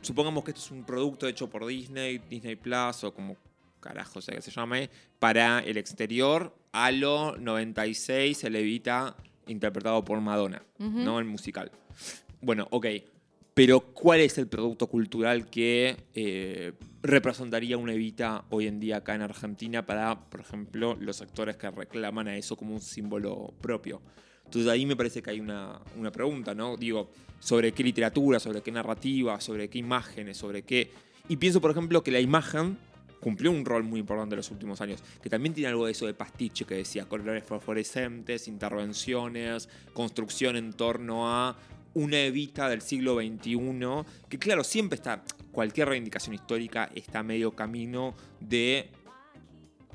supongamos 0.00 0.42
que 0.44 0.50
esto 0.50 0.62
es 0.62 0.70
un 0.70 0.84
producto 0.84 1.28
hecho 1.28 1.48
por 1.48 1.66
Disney, 1.66 2.18
Disney 2.18 2.56
Plus 2.56 3.04
o 3.04 3.14
como 3.14 3.36
carajo 3.80 4.22
sea 4.22 4.34
que 4.34 4.42
se 4.42 4.50
llame, 4.50 4.88
para 5.18 5.60
el 5.60 5.76
exterior, 5.76 6.56
Halo 6.72 7.36
96, 7.36 8.44
el 8.44 8.56
Evita 8.56 9.14
interpretado 9.46 10.04
por 10.04 10.20
Madonna. 10.20 10.62
¿no? 10.78 11.18
El 11.18 11.24
musical. 11.24 11.70
Bueno, 12.40 12.66
ok. 12.70 12.86
Pero 13.54 13.80
¿cuál 13.80 14.20
es 14.20 14.36
el 14.38 14.48
producto 14.48 14.88
cultural 14.88 15.48
que 15.48 15.96
eh, 16.12 16.72
representaría 17.02 17.78
una 17.78 17.94
Evita 17.94 18.44
hoy 18.50 18.66
en 18.66 18.80
día 18.80 18.96
acá 18.96 19.14
en 19.14 19.22
Argentina 19.22 19.86
para, 19.86 20.28
por 20.28 20.40
ejemplo, 20.40 20.96
los 20.98 21.22
actores 21.22 21.56
que 21.56 21.70
reclaman 21.70 22.26
a 22.26 22.36
eso 22.36 22.56
como 22.56 22.74
un 22.74 22.80
símbolo 22.80 23.54
propio? 23.60 24.02
Entonces 24.44 24.70
ahí 24.70 24.84
me 24.86 24.96
parece 24.96 25.22
que 25.22 25.30
hay 25.30 25.40
una, 25.40 25.80
una 25.96 26.10
pregunta, 26.10 26.52
¿no? 26.52 26.76
Digo, 26.76 27.10
sobre 27.38 27.72
qué 27.72 27.84
literatura, 27.84 28.40
sobre 28.40 28.60
qué 28.60 28.72
narrativa, 28.72 29.40
sobre 29.40 29.68
qué 29.68 29.78
imágenes, 29.78 30.36
sobre 30.36 30.62
qué... 30.62 30.90
Y 31.28 31.36
pienso, 31.36 31.60
por 31.60 31.70
ejemplo, 31.70 32.02
que 32.02 32.10
la 32.10 32.20
imagen 32.20 32.76
cumplió 33.24 33.50
un 33.50 33.64
rol 33.64 33.84
muy 33.84 34.00
importante 34.00 34.34
en 34.34 34.36
los 34.36 34.50
últimos 34.50 34.82
años, 34.82 35.02
que 35.22 35.30
también 35.30 35.54
tiene 35.54 35.68
algo 35.68 35.86
de 35.86 35.92
eso 35.92 36.04
de 36.04 36.12
pastiche 36.12 36.66
que 36.66 36.74
decía, 36.74 37.06
colores 37.06 37.42
fosforescentes, 37.42 38.48
intervenciones, 38.48 39.70
construcción 39.94 40.56
en 40.56 40.74
torno 40.74 41.26
a 41.26 41.56
una 41.94 42.20
evita 42.20 42.68
del 42.68 42.82
siglo 42.82 43.14
XXI, 43.14 43.58
que 44.28 44.38
claro, 44.38 44.62
siempre 44.62 44.96
está, 44.96 45.24
cualquier 45.52 45.88
reivindicación 45.88 46.34
histórica 46.34 46.90
está 46.94 47.22
medio 47.22 47.52
camino 47.52 48.14
de 48.40 48.90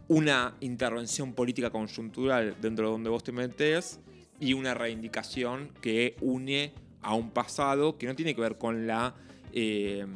una 0.08 0.56
intervención 0.62 1.34
política 1.34 1.70
conjuntural 1.70 2.56
dentro 2.60 2.88
de 2.88 2.92
donde 2.94 3.12
vos 3.12 3.24
te 3.24 3.32
metes 3.32 4.00
y 4.40 4.54
una 4.54 4.74
reivindicación 4.74 5.70
que 5.84 6.16
une 6.22 6.74
a 7.04 7.14
un 7.14 7.30
pasado 7.30 7.96
que 7.96 8.08
no 8.08 8.16
tiene 8.16 8.34
que 8.34 8.42
ver 8.42 8.58
con 8.58 8.88
la, 8.88 9.14
eh, 9.54 10.08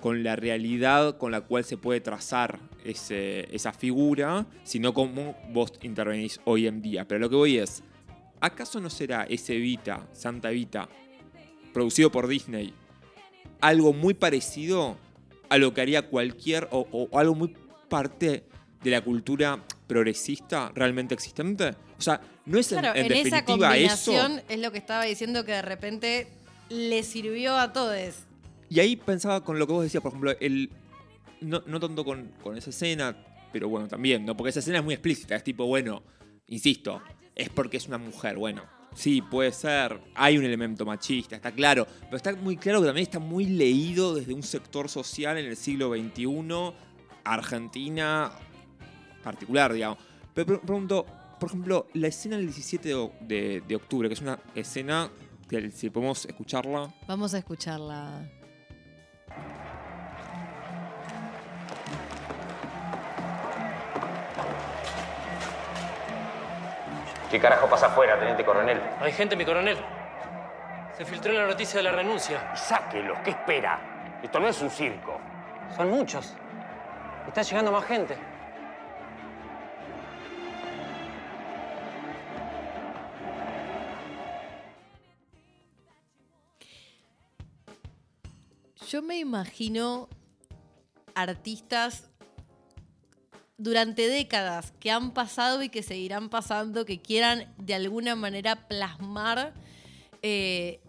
con 0.00 0.22
la 0.22 0.36
realidad 0.36 1.16
con 1.18 1.32
la 1.32 1.40
cual 1.40 1.64
se 1.64 1.76
puede 1.76 2.00
trazar 2.00 2.58
ese- 2.84 3.48
esa 3.54 3.72
figura, 3.72 4.46
sino 4.64 4.92
cómo 4.94 5.36
vos 5.50 5.72
intervenís 5.82 6.40
hoy 6.44 6.66
en 6.66 6.82
día. 6.82 7.06
Pero 7.08 7.18
lo 7.20 7.30
que 7.30 7.36
voy 7.36 7.58
es, 7.58 7.82
¿acaso 8.40 8.80
no 8.80 8.90
será 8.90 9.24
ese 9.24 9.56
Evita, 9.56 10.06
Santa 10.12 10.50
Evita, 10.50 10.88
producido 11.72 12.10
por 12.12 12.28
Disney, 12.28 12.72
algo 13.60 13.92
muy 13.92 14.14
parecido 14.14 14.96
a 15.48 15.58
lo 15.58 15.72
que 15.74 15.80
haría 15.80 16.02
cualquier, 16.08 16.68
o, 16.70 16.86
o 16.90 17.18
algo 17.18 17.34
muy 17.34 17.54
parte 17.88 18.44
de 18.82 18.90
la 18.90 19.00
cultura 19.00 19.62
progresista 19.86 20.70
realmente 20.74 21.14
existente? 21.14 21.70
O 21.98 22.02
sea, 22.02 22.20
¿no 22.44 22.58
es 22.58 22.70
en- 22.72 22.78
Claro, 22.80 22.98
en, 22.98 23.06
en, 23.06 23.12
esa 23.12 23.36
definitiva 23.36 23.76
eso? 23.76 24.12
combinación 24.12 24.42
es 24.48 24.58
lo 24.60 24.70
que 24.72 24.78
estaba 24.78 25.04
diciendo 25.04 25.44
que 25.44 25.52
de 25.52 25.62
repente 25.62 26.28
le 26.68 27.02
sirvió 27.02 27.56
a 27.56 27.72
todos. 27.72 28.16
Y 28.68 28.80
ahí 28.80 28.96
pensaba 28.96 29.42
con 29.42 29.58
lo 29.58 29.66
que 29.66 29.72
vos 29.72 29.82
decías, 29.84 30.02
por 30.02 30.10
ejemplo, 30.10 30.32
el. 30.40 30.70
No, 31.40 31.62
no 31.66 31.78
tanto 31.80 32.04
con, 32.04 32.30
con 32.42 32.56
esa 32.56 32.70
escena, 32.70 33.16
pero 33.52 33.68
bueno, 33.68 33.86
también, 33.88 34.24
¿no? 34.24 34.36
Porque 34.36 34.50
esa 34.50 34.60
escena 34.60 34.78
es 34.78 34.84
muy 34.84 34.94
explícita, 34.94 35.36
es 35.36 35.44
tipo, 35.44 35.66
bueno, 35.66 36.02
insisto, 36.48 37.02
es 37.34 37.48
porque 37.50 37.76
es 37.76 37.86
una 37.88 37.98
mujer, 37.98 38.36
bueno. 38.36 38.62
Sí, 38.94 39.20
puede 39.20 39.52
ser, 39.52 40.00
hay 40.14 40.38
un 40.38 40.44
elemento 40.44 40.86
machista, 40.86 41.36
está 41.36 41.52
claro, 41.52 41.86
pero 42.04 42.16
está 42.16 42.34
muy 42.34 42.56
claro 42.56 42.80
que 42.80 42.86
también 42.86 43.02
está 43.02 43.18
muy 43.18 43.44
leído 43.44 44.14
desde 44.14 44.32
un 44.32 44.42
sector 44.42 44.88
social 44.88 45.36
en 45.36 45.44
el 45.44 45.56
siglo 45.56 45.90
XXI, 45.94 46.72
Argentina 47.24 48.32
particular, 49.22 49.72
digamos. 49.74 49.98
Pero 50.32 50.46
pre- 50.46 50.58
pregunto, 50.60 51.04
por 51.38 51.48
ejemplo, 51.50 51.88
la 51.94 52.08
escena 52.08 52.36
del 52.36 52.46
17 52.46 52.88
de, 52.88 53.10
de- 53.20 53.62
de 53.68 53.76
octubre, 53.76 54.08
que 54.08 54.14
es 54.14 54.20
una 54.22 54.38
escena 54.54 55.10
que 55.48 55.70
si 55.70 55.90
podemos 55.90 56.24
escucharla, 56.24 56.94
Vamos 57.06 57.34
a 57.34 57.38
escucharla. 57.38 58.26
¿Qué 67.30 67.40
carajo 67.40 67.68
pasa 67.68 67.86
afuera, 67.86 68.18
teniente 68.18 68.44
coronel? 68.44 68.80
Hay 69.00 69.12
gente, 69.12 69.34
mi 69.34 69.44
coronel. 69.44 69.76
Se 70.96 71.04
filtró 71.04 71.32
la 71.32 71.46
noticia 71.46 71.78
de 71.78 71.82
la 71.82 71.92
renuncia. 71.92 72.54
Sáquelos, 72.54 73.18
¿qué 73.24 73.30
espera? 73.30 74.20
Esto 74.22 74.38
no 74.38 74.46
es 74.46 74.62
un 74.62 74.70
circo. 74.70 75.20
Son 75.76 75.90
muchos. 75.90 76.34
Está 77.26 77.42
llegando 77.42 77.72
más 77.72 77.84
gente. 77.84 78.16
Yo 88.88 89.02
me 89.02 89.18
imagino 89.18 90.08
artistas 91.16 92.08
durante 93.58 94.08
décadas 94.08 94.72
que 94.80 94.90
han 94.90 95.12
pasado 95.12 95.62
y 95.62 95.68
que 95.68 95.82
seguirán 95.82 96.28
pasando, 96.28 96.84
que 96.84 97.00
quieran 97.00 97.52
de 97.58 97.74
alguna 97.74 98.14
manera 98.14 98.68
plasmar 98.68 99.54
eh, 100.22 100.80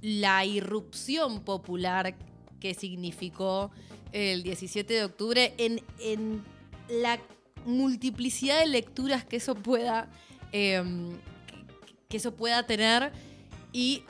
la 0.00 0.44
irrupción 0.44 1.42
popular 1.42 2.14
que 2.60 2.74
significó 2.74 3.70
el 4.12 4.42
17 4.42 4.94
de 4.94 5.04
octubre 5.04 5.54
en, 5.58 5.82
en 5.98 6.42
la 6.88 7.18
multiplicidad 7.66 8.60
de 8.60 8.66
lecturas 8.66 9.24
que 9.24 9.36
eso 9.36 9.54
pueda 9.54 10.08
que- 10.50 10.82
que 12.08 12.16
eso 12.16 12.34
pueda 12.34 12.62
tener 12.66 13.12
y 13.72 14.02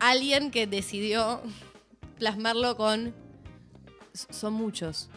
alguien 0.00 0.50
que 0.50 0.66
decidió 0.66 1.40
plasmarlo 2.18 2.76
con 2.76 3.14
son 4.12 4.52
muchos 4.52 5.08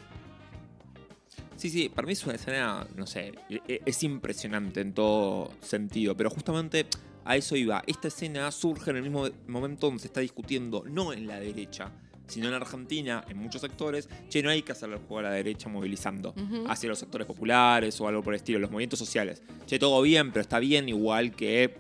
Sí, 1.62 1.70
sí, 1.70 1.89
para 1.89 2.08
mí 2.08 2.13
es 2.13 2.25
una 2.25 2.34
escena, 2.34 2.88
no 2.96 3.06
sé, 3.06 3.34
e- 3.48 3.62
e- 3.68 3.82
es 3.86 4.01
impresionante 4.01 4.82
en 4.82 4.94
todo 4.96 5.51
sentido, 5.62 6.18
pero 6.18 6.32
justamente 6.32 6.88
a 7.24 7.36
eso 7.38 7.56
iba. 7.56 7.84
Esta 7.86 8.08
escena 8.08 8.50
surge 8.51 8.89
en 8.89 8.98
el 8.98 9.03
mismo 9.03 9.30
momento 9.48 9.86
donde 9.86 10.01
se 10.01 10.08
está 10.08 10.22
discutiendo, 10.22 10.84
no 10.89 11.13
en 11.13 11.27
la 11.27 11.39
derecha, 11.39 11.91
sino 12.25 12.48
en 12.48 12.56
Argentina, 12.56 13.24
en 13.30 13.38
muchos 13.38 13.62
sectores, 13.62 14.10
che, 14.28 14.41
no 14.41 14.50
hay 14.50 14.63
que 14.63 14.71
hacerle 14.71 14.95
el 14.95 15.02
juego 15.02 15.19
a 15.19 15.21
la 15.30 15.32
derecha 15.34 15.69
movilizando 15.69 16.34
hacia 16.67 16.89
los 16.89 16.97
sectores 16.97 17.28
populares 17.28 18.02
o 18.02 18.08
algo 18.08 18.24
por 18.24 18.34
el 18.34 18.38
estilo, 18.39 18.58
los 18.58 18.71
movimientos 18.71 18.97
sociales. 18.97 19.43
Che, 19.67 19.78
todo 19.78 20.02
bien, 20.02 20.32
pero 20.32 20.41
está 20.41 20.58
bien 20.58 20.89
igual 20.89 21.36
que 21.36 21.76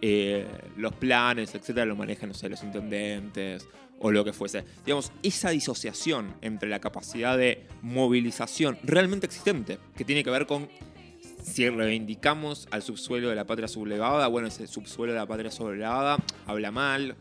eh, 0.00 0.46
los 0.78 0.94
planes, 0.94 1.54
etcétera, 1.54 1.84
lo 1.84 1.94
manejan, 1.94 2.30
no 2.30 2.34
sé, 2.34 2.48
los 2.48 2.62
intendentes 2.62 3.68
o 4.00 4.10
lo 4.10 4.24
que 4.24 4.32
fuese. 4.32 4.64
Digamos, 4.84 5.12
esa 5.22 5.50
disociación 5.50 6.34
entre 6.42 6.68
la 6.68 6.80
capacidad 6.80 7.36
de 7.36 7.66
movilización 7.82 8.78
realmente 8.82 9.26
existente, 9.26 9.78
que 9.96 10.04
tiene 10.04 10.24
que 10.24 10.30
ver 10.30 10.46
con 10.46 10.68
si 11.42 11.68
reivindicamos 11.68 12.66
al 12.72 12.82
subsuelo 12.82 13.28
de 13.28 13.36
la 13.36 13.46
patria 13.46 13.68
sublevada, 13.68 14.26
bueno, 14.26 14.48
ese 14.48 14.66
subsuelo 14.66 15.12
de 15.12 15.18
la 15.18 15.26
patria 15.26 15.50
sublevada 15.50 16.18
habla 16.46 16.70
mal, 16.70 17.16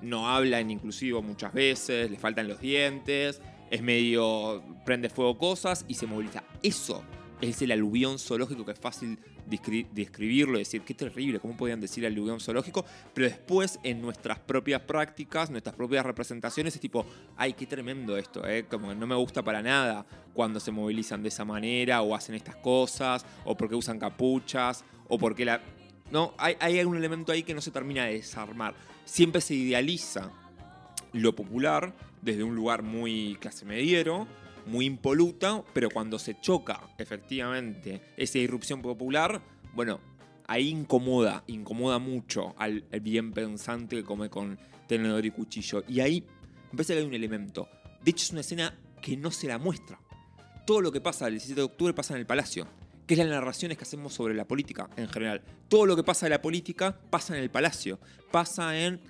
no 0.00 0.28
habla 0.28 0.58
en 0.58 0.70
inclusivo 0.70 1.22
muchas 1.22 1.52
veces, 1.52 2.10
le 2.10 2.18
faltan 2.18 2.48
los 2.48 2.60
dientes, 2.60 3.40
es 3.70 3.82
medio 3.82 4.62
prende 4.84 5.08
fuego 5.08 5.38
cosas 5.38 5.84
y 5.88 5.94
se 5.94 6.06
moviliza. 6.06 6.42
Eso 6.62 7.04
es 7.40 7.62
el 7.62 7.72
aluvión 7.72 8.18
zoológico 8.18 8.64
que 8.64 8.72
es 8.72 8.78
fácil 8.78 9.18
describirlo 9.46 10.56
y 10.56 10.60
decir 10.60 10.82
qué 10.82 10.94
terrible, 10.94 11.40
cómo 11.40 11.56
podían 11.56 11.80
decir 11.80 12.06
aluvión 12.06 12.40
zoológico, 12.40 12.84
pero 13.12 13.28
después 13.28 13.78
en 13.82 14.00
nuestras 14.00 14.38
propias 14.38 14.82
prácticas, 14.82 15.50
nuestras 15.50 15.74
propias 15.74 16.04
representaciones 16.04 16.74
es 16.74 16.80
tipo, 16.80 17.04
ay, 17.36 17.52
qué 17.54 17.66
tremendo 17.66 18.16
esto, 18.16 18.46
¿eh? 18.46 18.66
como 18.68 18.88
que 18.88 18.94
no 18.94 19.06
me 19.06 19.14
gusta 19.14 19.42
para 19.42 19.62
nada 19.62 20.06
cuando 20.32 20.60
se 20.60 20.70
movilizan 20.70 21.22
de 21.22 21.28
esa 21.28 21.44
manera 21.44 22.02
o 22.02 22.14
hacen 22.14 22.34
estas 22.34 22.56
cosas 22.56 23.24
o 23.44 23.56
porque 23.56 23.74
usan 23.74 23.98
capuchas 23.98 24.84
o 25.08 25.18
porque 25.18 25.44
la... 25.44 25.60
No, 26.10 26.34
hay, 26.36 26.56
hay 26.60 26.78
algún 26.78 26.96
elemento 26.96 27.32
ahí 27.32 27.42
que 27.42 27.54
no 27.54 27.60
se 27.60 27.70
termina 27.70 28.04
de 28.04 28.14
desarmar. 28.14 28.74
Siempre 29.04 29.40
se 29.40 29.54
idealiza 29.54 30.30
lo 31.12 31.34
popular 31.34 31.92
desde 32.20 32.44
un 32.44 32.54
lugar 32.54 32.82
muy 32.82 33.36
clase 33.40 33.64
mediero, 33.64 34.26
muy 34.66 34.86
impoluta, 34.86 35.62
pero 35.72 35.90
cuando 35.90 36.18
se 36.18 36.40
choca 36.40 36.80
efectivamente 36.98 38.02
esa 38.16 38.38
irrupción 38.38 38.82
popular, 38.82 39.42
bueno, 39.74 40.00
ahí 40.46 40.68
incomoda, 40.68 41.44
incomoda 41.46 41.98
mucho 41.98 42.54
al, 42.58 42.84
al 42.92 43.00
bien 43.00 43.32
pensante 43.32 43.96
que 43.96 44.04
come 44.04 44.28
con 44.28 44.58
tenedor 44.86 45.24
y 45.24 45.30
cuchillo. 45.30 45.84
Y 45.88 46.00
ahí 46.00 46.24
me 46.70 46.76
parece 46.76 46.94
que 46.94 47.00
hay 47.00 47.06
un 47.06 47.14
elemento. 47.14 47.68
De 48.02 48.10
hecho, 48.10 48.24
es 48.24 48.30
una 48.32 48.40
escena 48.40 48.74
que 49.00 49.16
no 49.16 49.30
se 49.30 49.46
la 49.46 49.58
muestra. 49.58 50.00
Todo 50.66 50.80
lo 50.80 50.92
que 50.92 51.00
pasa 51.00 51.26
el 51.26 51.34
17 51.34 51.60
de 51.60 51.64
octubre 51.64 51.92
pasa 51.92 52.14
en 52.14 52.20
el 52.20 52.26
Palacio, 52.26 52.66
que 53.06 53.14
es 53.14 53.18
las 53.18 53.28
narraciones 53.28 53.76
que 53.76 53.84
hacemos 53.84 54.14
sobre 54.14 54.34
la 54.34 54.46
política 54.46 54.88
en 54.96 55.08
general. 55.08 55.42
Todo 55.68 55.86
lo 55.86 55.96
que 55.96 56.04
pasa 56.04 56.26
de 56.26 56.30
la 56.30 56.40
política 56.40 56.98
pasa 57.10 57.36
en 57.36 57.42
el 57.42 57.50
Palacio, 57.50 57.98
pasa 58.30 58.78
en 58.78 59.00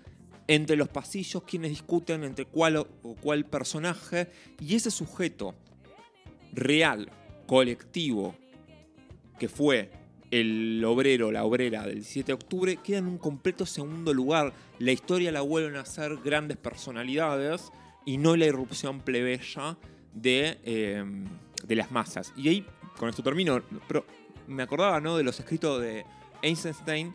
entre 0.55 0.77
los 0.77 0.89
pasillos 0.89 1.45
quienes 1.45 1.71
discuten 1.71 2.25
entre 2.25 2.45
cuál 2.45 2.77
o, 2.77 2.87
cuál 3.23 3.47
personaje 3.47 4.29
y 4.61 4.75
ese 4.75 4.91
sujeto 4.91 5.55
real, 6.53 7.11
colectivo, 7.47 8.35
que 9.39 9.49
fue 9.49 9.91
el 10.31 10.85
obrero, 10.85 11.33
la 11.33 11.45
obrera 11.45 11.85
del 11.85 11.95
17 11.95 12.27
de 12.27 12.33
octubre, 12.35 12.77
queda 12.85 12.99
en 12.99 13.07
un 13.07 13.17
completo 13.17 13.65
segundo 13.65 14.13
lugar. 14.13 14.53
La 14.79 14.93
historia 14.93 15.33
la 15.33 15.41
vuelven 15.41 15.77
a 15.77 15.87
ser 15.87 16.19
grandes 16.19 16.59
personalidades 16.59 17.73
y 18.05 18.19
no 18.19 18.37
la 18.37 18.45
irrupción 18.45 19.01
plebeya 19.01 19.79
de, 20.13 20.59
eh, 20.65 21.03
de 21.67 21.77
las 21.77 21.91
masas. 21.91 22.31
Y 22.37 22.51
ahí, 22.51 22.67
con 22.99 23.09
esto 23.09 23.23
termino, 23.23 23.63
pero 23.89 24.05
me 24.47 24.63
acordaba 24.63 25.01
¿no? 25.01 25.17
de 25.17 25.25
los 25.25 25.41
escritos 25.41 25.81
de 25.81 26.05
Eisenstein 26.43 27.15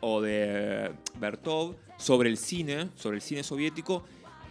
o 0.00 0.20
de 0.20 0.92
Bertov 1.18 1.74
sobre 1.98 2.30
el 2.30 2.38
cine, 2.38 2.88
sobre 2.96 3.16
el 3.16 3.22
cine 3.22 3.42
soviético, 3.42 4.04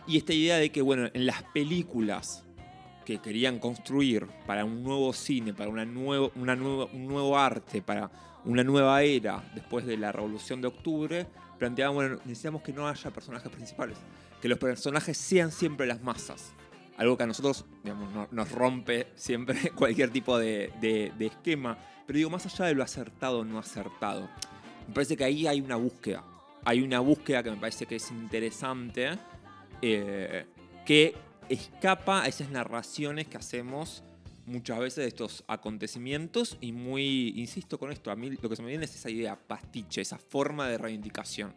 y 0.07 0.17
esta 0.17 0.33
idea 0.33 0.57
de 0.57 0.69
que, 0.71 0.81
bueno, 0.81 1.09
en 1.13 1.25
las 1.25 1.41
películas 1.53 2.43
que 3.05 3.19
querían 3.19 3.57
construir 3.59 4.27
para 4.45 4.63
un 4.65 4.83
nuevo 4.83 5.11
cine, 5.13 5.53
para 5.53 5.69
una 5.69 5.85
nuevo, 5.85 6.31
una 6.35 6.55
nueva, 6.55 6.85
un 6.93 7.07
nuevo 7.07 7.37
arte, 7.37 7.81
para 7.81 8.11
una 8.45 8.63
nueva 8.63 9.01
era 9.03 9.43
después 9.55 9.85
de 9.85 9.97
la 9.97 10.11
Revolución 10.11 10.61
de 10.61 10.67
Octubre, 10.67 11.25
planteaban, 11.57 11.95
bueno, 11.95 12.15
necesitamos 12.25 12.61
que 12.61 12.71
no 12.73 12.87
haya 12.87 13.09
personajes 13.11 13.49
principales, 13.51 13.97
que 14.41 14.47
los 14.47 14.59
personajes 14.59 15.17
sean 15.17 15.51
siempre 15.51 15.87
las 15.87 16.01
masas. 16.03 16.51
Algo 16.97 17.15
que 17.17 17.23
a 17.23 17.27
nosotros 17.27 17.65
digamos, 17.83 18.11
no- 18.13 18.27
nos 18.31 18.51
rompe 18.51 19.07
siempre 19.15 19.71
cualquier 19.75 20.09
tipo 20.11 20.37
de, 20.37 20.71
de- 20.81 21.11
de 21.17 21.25
esquema. 21.27 21.77
Pero 22.05 22.17
digo, 22.17 22.29
más 22.29 22.45
allá 22.45 22.65
de 22.65 22.75
lo 22.75 22.83
acertado 22.83 23.39
o 23.39 23.45
no 23.45 23.59
acertado, 23.59 24.29
me 24.87 24.93
parece 24.93 25.15
que 25.17 25.23
ahí 25.23 25.45
hay 25.47 25.61
una 25.61 25.75
búsqueda. 25.75 26.23
Hay 26.67 26.81
una 26.81 26.99
búsqueda 26.99 27.41
que 27.43 27.49
me 27.49 27.55
parece 27.55 27.85
que 27.85 27.95
es 27.95 28.11
interesante, 28.11 29.11
eh, 29.81 30.45
que 30.85 31.15
escapa 31.47 32.23
a 32.23 32.27
esas 32.27 32.49
narraciones 32.49 33.25
que 33.29 33.37
hacemos 33.37 34.03
muchas 34.45 34.77
veces 34.77 34.97
de 34.97 35.07
estos 35.07 35.45
acontecimientos 35.47 36.57
y 36.59 36.73
muy, 36.73 37.29
insisto 37.37 37.79
con 37.79 37.89
esto, 37.93 38.11
a 38.11 38.17
mí 38.17 38.31
lo 38.31 38.49
que 38.49 38.57
se 38.57 38.63
me 38.63 38.67
viene 38.67 38.83
es 38.83 38.93
esa 38.93 39.09
idea 39.09 39.39
pastiche, 39.39 40.01
esa 40.01 40.17
forma 40.17 40.67
de 40.67 40.77
reivindicación. 40.77 41.55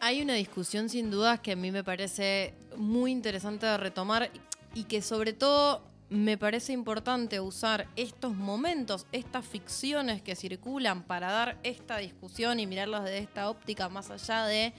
Hay 0.00 0.20
una 0.22 0.34
discusión 0.34 0.88
sin 0.88 1.12
dudas 1.12 1.38
que 1.38 1.52
a 1.52 1.56
mí 1.56 1.70
me 1.70 1.84
parece 1.84 2.52
muy 2.76 3.12
interesante 3.12 3.66
de 3.66 3.76
retomar 3.76 4.28
y 4.74 4.82
que 4.84 5.02
sobre 5.02 5.34
todo 5.34 5.84
me 6.12 6.36
parece 6.36 6.74
importante 6.74 7.40
usar 7.40 7.88
estos 7.96 8.34
momentos, 8.34 9.06
estas 9.12 9.46
ficciones 9.46 10.20
que 10.20 10.36
circulan 10.36 11.02
para 11.02 11.32
dar 11.32 11.58
esta 11.62 11.96
discusión 11.96 12.60
y 12.60 12.66
mirarlos 12.66 13.04
desde 13.04 13.18
esta 13.18 13.48
óptica 13.48 13.88
más 13.88 14.10
allá 14.10 14.44
de 14.44 14.74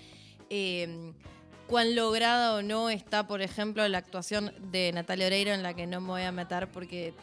eh, 0.52 1.14
cuán 1.68 1.96
lograda 1.96 2.56
o 2.56 2.62
no 2.62 2.92
está, 2.92 3.26
por 3.26 3.42
ejemplo, 3.42 3.88
la 3.88 3.98
actuación 3.98 4.54
de 4.72 4.92
Natalia 4.94 5.26
Oreiro, 5.26 5.52
en 5.54 5.64
la 5.64 5.74
que 5.74 5.88
no 5.88 6.02
me 6.02 6.08
voy 6.08 6.22
a 6.22 6.32
meter 6.32 6.72
porque 6.72 7.16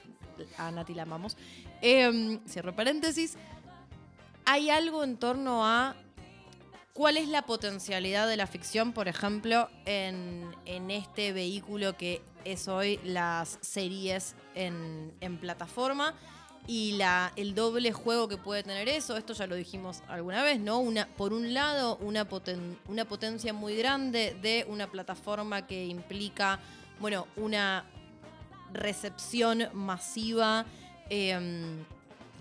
a 0.58 0.72
Nati 0.72 0.92
la 0.92 1.02
amamos. 1.02 1.36
Eh, 1.80 2.40
cierro 2.48 2.74
paréntesis. 2.74 3.36
Hay 4.44 4.70
algo 4.70 5.04
en 5.04 5.18
torno 5.18 5.64
a 5.64 5.94
cuál 6.94 7.16
es 7.16 7.28
la 7.28 7.42
potencialidad 7.42 8.26
de 8.26 8.36
la 8.36 8.48
ficción, 8.48 8.92
por 8.92 9.06
ejemplo, 9.06 9.68
en 9.84 10.90
este 10.90 11.32
vehículo 11.32 11.96
que 11.96 12.22
es 12.44 12.68
hoy 12.68 12.98
las 13.04 13.58
series 13.60 14.34
en, 14.54 15.12
en 15.20 15.38
plataforma 15.38 16.14
y 16.66 16.92
la, 16.92 17.32
el 17.36 17.54
doble 17.54 17.92
juego 17.92 18.28
que 18.28 18.36
puede 18.36 18.62
tener 18.62 18.88
eso, 18.88 19.16
esto 19.16 19.32
ya 19.32 19.46
lo 19.46 19.54
dijimos 19.56 20.02
alguna 20.08 20.42
vez, 20.42 20.60
¿no? 20.60 20.78
Una, 20.78 21.06
por 21.06 21.32
un 21.32 21.54
lado, 21.54 21.96
una, 22.02 22.28
poten- 22.28 22.76
una 22.86 23.06
potencia 23.06 23.52
muy 23.52 23.74
grande 23.76 24.36
de 24.42 24.66
una 24.68 24.86
plataforma 24.88 25.66
que 25.66 25.86
implica, 25.86 26.60
bueno, 27.00 27.26
una 27.36 27.84
recepción 28.72 29.68
masiva 29.72 30.64
eh, 31.08 31.76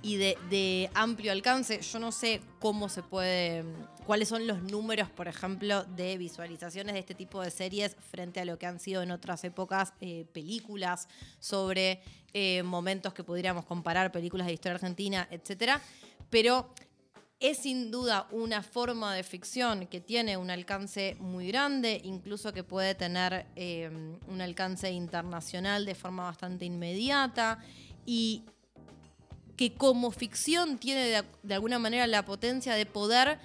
y 0.01 0.17
de, 0.17 0.37
de 0.49 0.91
amplio 0.93 1.31
alcance. 1.31 1.81
Yo 1.81 1.97
no 1.99 2.11
sé 2.11 2.41
cómo 2.59 2.87
se 2.89 3.01
puede, 3.01 3.63
cuáles 4.09 4.29
son 4.29 4.47
los 4.47 4.63
números, 4.63 5.07
por 5.11 5.27
ejemplo, 5.27 5.83
de 5.83 6.17
visualizaciones 6.17 6.95
de 6.95 6.99
este 6.99 7.13
tipo 7.13 7.43
de 7.43 7.51
series 7.51 7.95
frente 8.09 8.39
a 8.39 8.45
lo 8.45 8.57
que 8.57 8.65
han 8.65 8.79
sido 8.79 9.03
en 9.03 9.11
otras 9.11 9.43
épocas 9.43 9.93
eh, 10.01 10.25
películas 10.33 11.07
sobre 11.39 12.01
eh, 12.33 12.63
momentos 12.63 13.13
que 13.13 13.23
pudiéramos 13.23 13.65
comparar, 13.65 14.11
películas 14.11 14.47
de 14.47 14.53
historia 14.53 14.73
argentina, 14.73 15.27
etcétera. 15.29 15.79
Pero 16.31 16.73
es 17.39 17.59
sin 17.59 17.91
duda 17.91 18.27
una 18.31 18.63
forma 18.63 19.13
de 19.13 19.21
ficción 19.21 19.85
que 19.85 20.01
tiene 20.01 20.37
un 20.37 20.49
alcance 20.49 21.15
muy 21.19 21.47
grande, 21.47 22.01
incluso 22.03 22.51
que 22.51 22.63
puede 22.63 22.95
tener 22.95 23.45
eh, 23.55 23.91
un 24.27 24.41
alcance 24.41 24.89
internacional 24.89 25.85
de 25.85 25.93
forma 25.93 26.23
bastante 26.23 26.65
inmediata 26.65 27.59
y 28.07 28.41
que 29.55 29.75
como 29.75 30.09
ficción 30.09 30.79
tiene 30.79 31.05
de, 31.09 31.23
de 31.43 31.53
alguna 31.53 31.77
manera 31.77 32.07
la 32.07 32.25
potencia 32.25 32.73
de 32.73 32.87
poder 32.87 33.37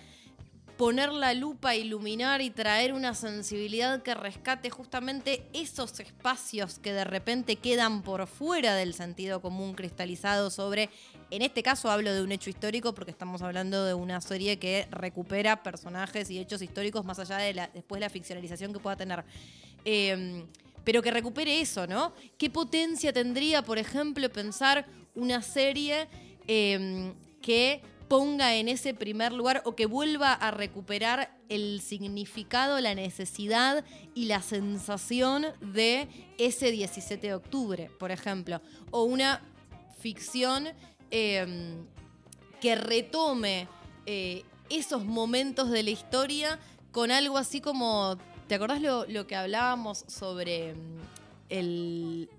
poner 0.77 1.13
la 1.13 1.35
lupa, 1.35 1.77
iluminar 1.77 2.41
y 2.41 2.51
traer 2.51 2.93
una 2.93 3.15
sensibilidad 3.15 4.03
que 4.03 4.15
rescate 4.15 4.71
justamente 4.71 5.47
esos 5.53 6.01
espacios 6.01 6.79
que 6.79 6.93
de 6.93 7.05
repente 7.05 7.57
quedan 7.57 8.03
por 8.03 8.27
fuera 8.27 8.75
del 8.75 8.95
sentido 8.95 9.41
común 9.41 9.75
cristalizado 9.75 10.51
sobre, 10.51 10.91
en 11.31 11.43
este 11.43 11.63
caso 11.63 11.91
hablo 11.91 12.13
de 12.13 12.23
un 12.23 12.33
hecho 12.33 12.51
histórico 12.51 12.95
porque 12.95 13.13
estamos 13.13 13.43
hablando 13.43 13.85
de 13.85 13.95
una 13.95 14.21
serie 14.21 14.59
que 14.59 14.89
recupera 14.91 15.63
personajes 15.63 16.29
y 16.31 16.39
hechos 16.39 16.61
históricos 16.61 17.05
más 17.05 17.19
allá 17.19 17.37
de 17.37 17.55
la, 17.55 17.71
después 17.73 18.01
la 18.01 18.11
ficcionalización 18.11 18.73
que 18.73 18.81
pueda 18.81 18.97
tener. 18.97 19.25
Eh, 19.85 20.45
pero 20.83 21.03
que 21.03 21.11
recupere 21.11 21.61
eso, 21.61 21.87
¿no? 21.87 22.13
¿Qué 22.37 22.51
potencia 22.51 23.13
tendría, 23.13 23.63
por 23.63 23.79
ejemplo, 23.79 24.29
pensar 24.31 24.87
una 25.15 25.41
serie 25.41 26.09
eh, 26.47 27.13
que 27.41 27.81
ponga 28.09 28.55
en 28.57 28.69
ese 28.69 28.95
primer 28.95 29.33
lugar 29.33 29.63
o 29.65 29.75
que 29.75 29.87
vuelva 29.87 30.33
a 30.33 30.51
recuperar 30.51 31.37
el 31.49 31.81
significado, 31.81 32.81
la 32.81 32.95
necesidad 32.95 33.85
y 34.15 34.27
la 34.27 34.43
sensación 34.43 35.47
de 35.61 36.09
ese 36.39 36.71
17 36.71 37.27
de 37.27 37.35
octubre, 37.35 37.91
por 37.99 38.11
ejemplo? 38.11 38.61
O 38.91 39.05
una 39.05 39.43
ficción 39.99 40.69
eh, 41.11 41.77
que 42.61 42.75
retome 42.75 43.69
eh, 44.07 44.45
esos 44.71 45.05
momentos 45.05 45.71
de 45.71 45.83
la 45.83 45.91
historia 45.91 46.59
con 46.93 47.11
algo 47.11 47.39
así 47.39 47.61
como, 47.61 48.17
¿te 48.49 48.55
acordás 48.55 48.81
lo, 48.81 49.05
lo 49.07 49.27
que 49.27 49.37
hablábamos 49.37 50.05
sobre 50.09 50.75
mm, 50.75 51.01
el, 51.49 52.31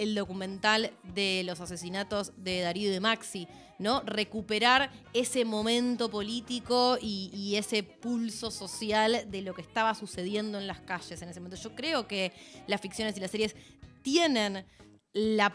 el 0.00 0.14
documental 0.14 0.92
de 1.14 1.42
los 1.44 1.60
asesinatos 1.60 2.32
de 2.38 2.60
Darío 2.60 2.88
y 2.88 2.92
de 2.92 3.00
Maxi, 3.00 3.46
¿no? 3.78 4.00
Recuperar 4.00 4.90
ese 5.12 5.44
momento 5.44 6.10
político 6.10 6.96
y, 7.00 7.54
ese 7.56 7.82
pulso 7.82 8.50
social 8.50 9.26
de 9.30 9.42
lo 9.42 9.52
que 9.52 9.60
estaba 9.60 9.94
sucediendo 9.94 10.58
en 10.58 10.66
las 10.66 10.80
calles 10.80 11.20
en 11.20 11.28
ese 11.28 11.40
momento. 11.40 11.62
Yo 11.62 11.74
creo 11.74 12.08
que 12.08 12.32
las 12.66 12.80
ficciones 12.80 13.14
y 13.18 13.20
las 13.20 13.30
series 13.30 13.54
tienen 14.02 14.64
la 15.12 15.54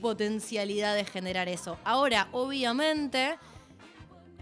potencialidad 0.00 0.96
de 0.96 1.04
generar 1.04 1.48
eso. 1.48 1.78
Ahora, 1.84 2.28
obviamente, 2.32 3.36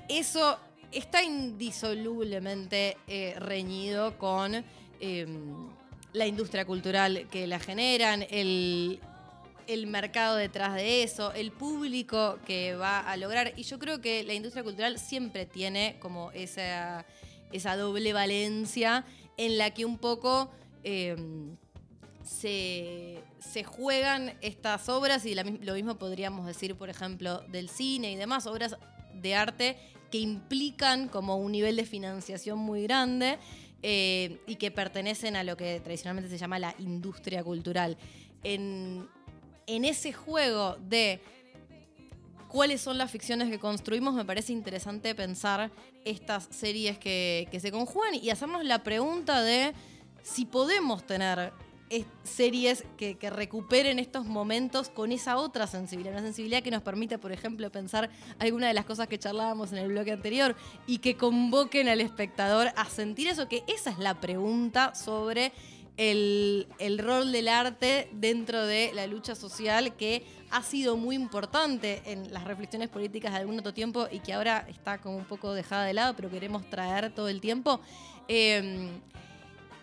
eso 0.09 0.59
está 0.93 1.23
indisolublemente 1.23 2.97
eh, 3.07 3.35
reñido 3.39 4.17
con 4.17 4.65
eh, 5.01 5.27
la 6.15 6.27
industria 6.27 6.65
cultural 6.65 7.27
que 7.31 7.47
la 7.47 7.59
generan, 7.59 8.25
el, 8.31 9.01
el 9.67 9.87
mercado 9.87 10.37
detrás 10.37 10.75
de 10.75 11.03
eso, 11.03 11.33
el 11.33 11.53
público 11.53 12.39
que 12.47 12.75
va 12.75 13.01
a 13.01 13.17
lograr. 13.17 13.53
Y 13.57 13.63
yo 13.63 13.79
creo 13.79 14.01
que 14.01 14.23
la 14.25 14.35
industria 14.35 14.63
cultural 14.63 14.99
siempre 14.99 15.47
tiene 15.47 15.97
como 16.01 16.31
esa, 16.33 17.05
esa 17.53 17.77
doble 17.77 18.13
valencia 18.13 19.05
en 19.37 19.59
la 19.59 19.71
que 19.73 19.85
un 19.85 19.99
poco 19.99 20.51
eh, 20.85 21.17
se, 22.23 23.19
se 23.39 23.65
juegan 23.65 24.35
estas 24.41 24.89
obras 24.89 25.25
y 25.25 25.35
lo 25.35 25.75
mismo 25.75 25.97
podríamos 25.97 26.47
decir, 26.47 26.75
por 26.77 26.89
ejemplo, 26.89 27.41
del 27.49 27.69
cine 27.69 28.13
y 28.13 28.17
demás, 28.17 28.47
obras 28.47 28.77
de 29.15 29.35
arte 29.35 29.77
que 30.11 30.19
implican 30.19 31.09
como 31.09 31.37
un 31.37 31.53
nivel 31.53 31.77
de 31.77 31.85
financiación 31.85 32.59
muy 32.59 32.83
grande 32.83 33.39
eh, 33.83 34.41
y 34.47 34.57
que 34.57 34.71
pertenecen 34.71 35.37
a 35.37 35.45
lo 35.45 35.57
que 35.57 35.81
tradicionalmente 35.81 36.31
se 36.31 36.39
llama 36.39 36.59
la 36.59 36.75
industria 36.79 37.43
cultural. 37.45 37.97
En, 38.43 39.09
en 39.67 39.85
ese 39.85 40.13
juego 40.13 40.77
de 40.89 41.21
cuáles 42.49 42.81
son 42.81 42.99
las 42.99 43.11
ficciones 43.11 43.51
que 43.51 43.59
construimos, 43.59 44.15
me 44.15 44.25
parece 44.25 44.53
interesante 44.53 45.15
pensar 45.15 45.71
estas 46.05 46.49
series 46.51 46.99
que, 46.99 47.49
se 47.61 47.73
conjugan 47.73 48.15
y 48.15 48.31
hacernos 48.31 48.65
la 48.65 48.83
pregunta 48.83 49.43
de 49.43 49.73
si 50.23 50.45
podemos 50.45 51.05
tener 51.05 51.53
es- 51.91 52.07
series 52.23 52.85
que, 52.97 53.17
recuperen 53.31 53.99
estos 53.99 54.25
momentos 54.25 54.89
con 54.89 55.13
esa 55.13 55.37
otra 55.37 55.67
sensibilidad, 55.67 56.15
una 56.15 56.23
sensibilidad 56.23 56.63
que 56.63 56.71
nos 56.71 56.83
permite, 56.83 57.19
por 57.19 57.33
ejemplo, 57.33 57.71
pensar 57.71 58.11
alguna 58.39 58.69
de 58.69 58.75
las 58.75 58.85
cosas 58.85 59.09
que 59.09 59.19
charlábamos 59.19 59.73
en 59.73 59.79
el 59.79 59.89
bloque 59.89 60.13
anterior 60.13 60.57
y 60.87 60.99
que 60.99 61.17
convoquen 61.17 61.89
al 61.89 62.01
espectador 62.01 62.69
a 62.77 62.87
sentir 62.87 63.29
eso, 63.29 63.49
que 63.49 63.65
esa 63.67 63.91
es 63.91 63.99
la 63.99 64.21
pregunta 64.21 64.95
sobre 64.95 65.53
el, 65.97 66.67
el 66.79 66.99
rol 66.99 67.33
del 67.33 67.49
arte 67.49 68.09
dentro 68.13 68.67
de 68.67 68.93
la 68.95 69.07
lucha 69.07 69.35
social 69.35 69.95
que 69.97 70.27
ha 70.51 70.63
sido 70.63 70.97
muy 70.97 71.17
importante 71.17 72.03
en 72.07 72.33
las 72.33 72.45
reflexiones 72.45 72.89
políticas 72.89 73.33
de 73.33 73.39
algún 73.39 73.59
otro 73.59 73.73
tiempo 73.75 74.07
y 74.11 74.21
que 74.21 74.33
ahora 74.33 74.67
está 74.69 74.99
como 74.99 75.17
un 75.17 75.25
poco 75.25 75.53
dejada 75.55 75.85
de 75.85 75.95
lado, 75.95 76.15
pero 76.15 76.31
queremos 76.31 76.69
traer 76.71 77.15
todo 77.15 77.29
el 77.29 77.41
tiempo. 77.41 77.81
Eh, 78.29 78.91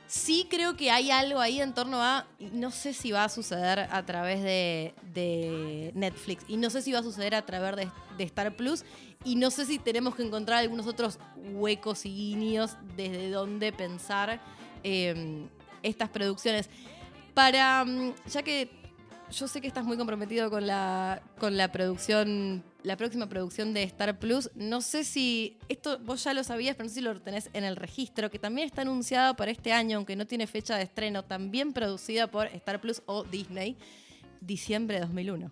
sí 0.08 0.48
creo 0.50 0.76
que 0.76 0.92
hay 0.92 1.10
algo 1.10 1.40
ahí 1.40 1.60
en 1.60 1.74
torno 1.74 2.02
a, 2.02 2.28
no 2.52 2.70
sé 2.70 2.94
si 2.94 3.12
va 3.12 3.24
a 3.24 3.30
suceder 3.30 3.80
a 3.80 4.06
través 4.06 4.44
de, 4.44 4.94
de 5.14 5.92
Netflix, 5.96 6.46
y 6.48 6.58
no 6.58 6.70
sé 6.70 6.82
si 6.82 6.92
va 6.92 7.00
a 7.00 7.04
suceder 7.04 7.34
a 7.34 7.46
través 7.46 7.76
de, 7.76 7.92
de 8.18 8.24
Star 8.26 8.56
Plus, 8.56 8.86
y 9.26 9.36
no 9.36 9.50
sé 9.50 9.66
si 9.66 9.80
tenemos 9.80 10.16
que 10.16 10.24
encontrar 10.24 10.60
algunos 10.60 10.86
otros 10.86 11.18
huecos 11.54 12.06
y 12.06 12.10
guiños 12.10 12.78
desde 12.96 13.32
donde 13.32 13.72
pensar 13.72 14.40
eh, 14.84 15.48
estas 15.84 16.10
producciones. 16.10 16.70
Para, 17.34 17.86
mm, 17.86 18.14
ya 18.32 18.44
que 18.44 18.70
yo 19.32 19.48
sé 19.48 19.62
que 19.62 19.68
estás 19.68 19.84
muy 19.84 19.98
comprometido 19.98 20.50
con 20.50 20.68
la, 20.68 21.22
con 21.40 21.58
la 21.58 21.72
producción, 21.72 22.64
la 22.84 22.98
próxima 22.98 23.28
producción 23.28 23.74
de 23.74 23.84
Star 23.84 24.20
Plus. 24.20 24.52
No 24.56 24.82
sé 24.82 25.04
si, 25.04 25.58
esto 25.70 26.00
vos 26.00 26.24
ya 26.24 26.34
lo 26.34 26.44
sabías, 26.44 26.76
pero 26.76 26.86
no 26.86 26.90
sé 26.90 26.96
si 26.96 27.02
lo 27.02 27.20
tenés 27.20 27.50
en 27.54 27.64
el 27.64 27.76
registro, 27.76 28.30
que 28.30 28.40
también 28.40 28.68
está 28.68 28.84
anunciada 28.84 29.36
para 29.36 29.52
este 29.52 29.72
año, 29.72 29.98
aunque 29.98 30.16
no 30.16 30.28
tiene 30.28 30.48
fecha 30.48 30.78
de 30.78 30.84
estreno, 30.84 31.24
también 31.24 31.74
producida 31.74 32.28
por 32.30 32.48
Star 32.48 32.80
Plus 32.80 33.02
o 33.06 33.24
Disney, 33.24 33.78
diciembre 34.42 34.96
de 34.96 35.02
2001. 35.02 35.50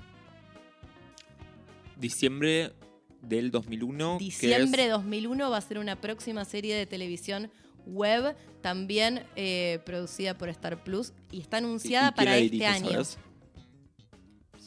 Diciembre 1.97 2.73
del 3.21 3.51
2001. 3.51 4.17
que 4.17 4.23
Diciembre 4.25 4.83
de 4.83 4.89
2001 4.89 5.49
va 5.49 5.57
a 5.57 5.61
ser 5.61 5.79
una 5.79 5.99
próxima 5.99 6.45
serie 6.45 6.75
de 6.75 6.85
televisión 6.85 7.51
web, 7.85 8.35
también 8.61 9.23
eh, 9.35 9.79
producida 9.85 10.37
por 10.37 10.49
Star 10.49 10.83
Plus, 10.83 11.13
y 11.31 11.41
está 11.41 11.57
¿Y- 11.57 11.61
y 11.61 11.65
anunciada 11.65 12.11
para 12.13 12.37
este 12.37 12.65
año. 12.65 12.89
sabes? 12.91 13.17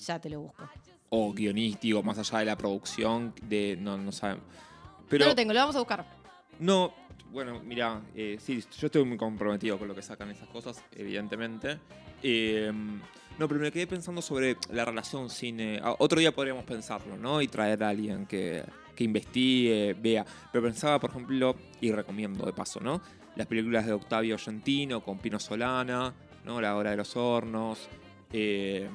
Ya 0.06 0.18
te 0.20 0.28
lo 0.30 0.40
busco. 0.42 0.68
O 1.10 1.32
guionístico, 1.32 2.02
más 2.02 2.18
allá 2.18 2.40
de 2.40 2.44
la 2.46 2.56
producción, 2.58 3.32
de. 3.42 3.76
No, 3.80 3.96
no 3.96 4.12
sabemos. 4.12 4.44
Pero. 5.08 5.24
no 5.24 5.30
lo 5.30 5.34
tengo, 5.36 5.52
lo 5.52 5.60
vamos 5.60 5.76
a 5.76 5.78
buscar. 5.78 6.04
No, 6.58 6.92
bueno, 7.30 7.60
mira, 7.64 8.02
eh, 8.14 8.36
sí, 8.40 8.62
yo 8.78 8.86
estoy 8.86 9.04
muy 9.04 9.16
comprometido 9.16 9.78
con 9.78 9.88
lo 9.88 9.94
que 9.94 10.02
sacan 10.02 10.30
esas 10.30 10.48
cosas, 10.48 10.82
evidentemente. 10.92 11.78
Eh, 12.22 12.70
no, 13.38 13.48
pero 13.48 13.60
me 13.60 13.70
quedé 13.72 13.86
pensando 13.86 14.22
sobre 14.22 14.56
la 14.70 14.84
relación 14.84 15.30
cine. 15.30 15.80
ah, 15.82 15.94
Otro 15.98 16.18
día 16.20 16.32
podríamos 16.34 16.64
pensarlo, 16.64 17.16
¿no? 17.16 17.40
Y 17.42 17.48
traer 17.48 17.82
a 17.84 17.88
alguien 17.90 18.26
que, 18.26 18.64
que 18.94 19.04
investigue, 19.04 19.94
vea. 19.94 20.24
Pero 20.52 20.64
pensaba, 20.64 20.98
por 21.00 21.10
ejemplo, 21.10 21.56
y 21.80 21.90
recomiendo 21.92 22.44
de 22.46 22.52
paso, 22.52 22.80
¿no? 22.80 23.00
Las 23.36 23.46
películas 23.46 23.86
de 23.86 23.92
Octavio 23.92 24.34
Argentino 24.34 25.02
con 25.02 25.18
Pino 25.18 25.38
Solana, 25.40 26.14
¿no? 26.44 26.60
La 26.60 26.76
Hora 26.76 26.90
de 26.92 26.96
los 26.96 27.16
Hornos. 27.16 27.88
eh, 28.32 28.88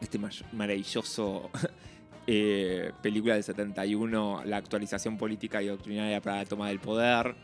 este 0.00 0.18
ma- 0.18 0.30
maravilloso 0.52 1.50
eh, 2.26 2.92
película 3.02 3.34
del 3.34 3.44
71, 3.44 4.42
La 4.46 4.56
actualización 4.58 5.16
política 5.18 5.62
y 5.62 5.66
doctrinaria 5.66 6.20
para 6.20 6.36
la 6.36 6.44
toma 6.46 6.68
del 6.68 6.80
poder. 6.80 7.34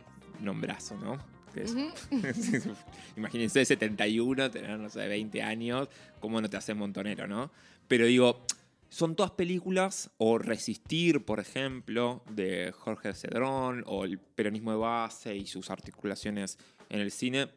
Nombrazo, 0.41 0.97
¿no? 0.97 1.19
Es- 1.55 1.73
Ujú. 1.75 1.91
Imagínense 3.17 3.65
71, 3.65 4.51
tener, 4.51 4.79
no 4.79 4.89
sé, 4.91 5.07
20 5.09 5.43
años, 5.43 5.89
cómo 6.21 6.41
no 6.41 6.49
te 6.51 6.57
hace 6.59 6.75
montonero, 6.75 7.27
¿no? 7.27 7.51
Pero 7.89 8.07
digo, 8.07 8.43
son 8.89 9.17
todas 9.17 9.33
películas, 9.33 10.11
o 10.19 10.39
Resistir, 10.39 11.25
por 11.25 11.41
ejemplo, 11.41 12.23
de 12.31 12.73
Jorge 12.73 13.13
Cedrón, 13.15 13.85
o 13.87 14.05
el 14.05 14.19
peronismo 14.19 14.71
de 14.71 14.79
base 14.79 15.37
y 15.37 15.47
sus 15.47 15.71
articulaciones 15.71 16.59
en 16.89 17.01
el 17.01 17.11
cine, 17.11 17.49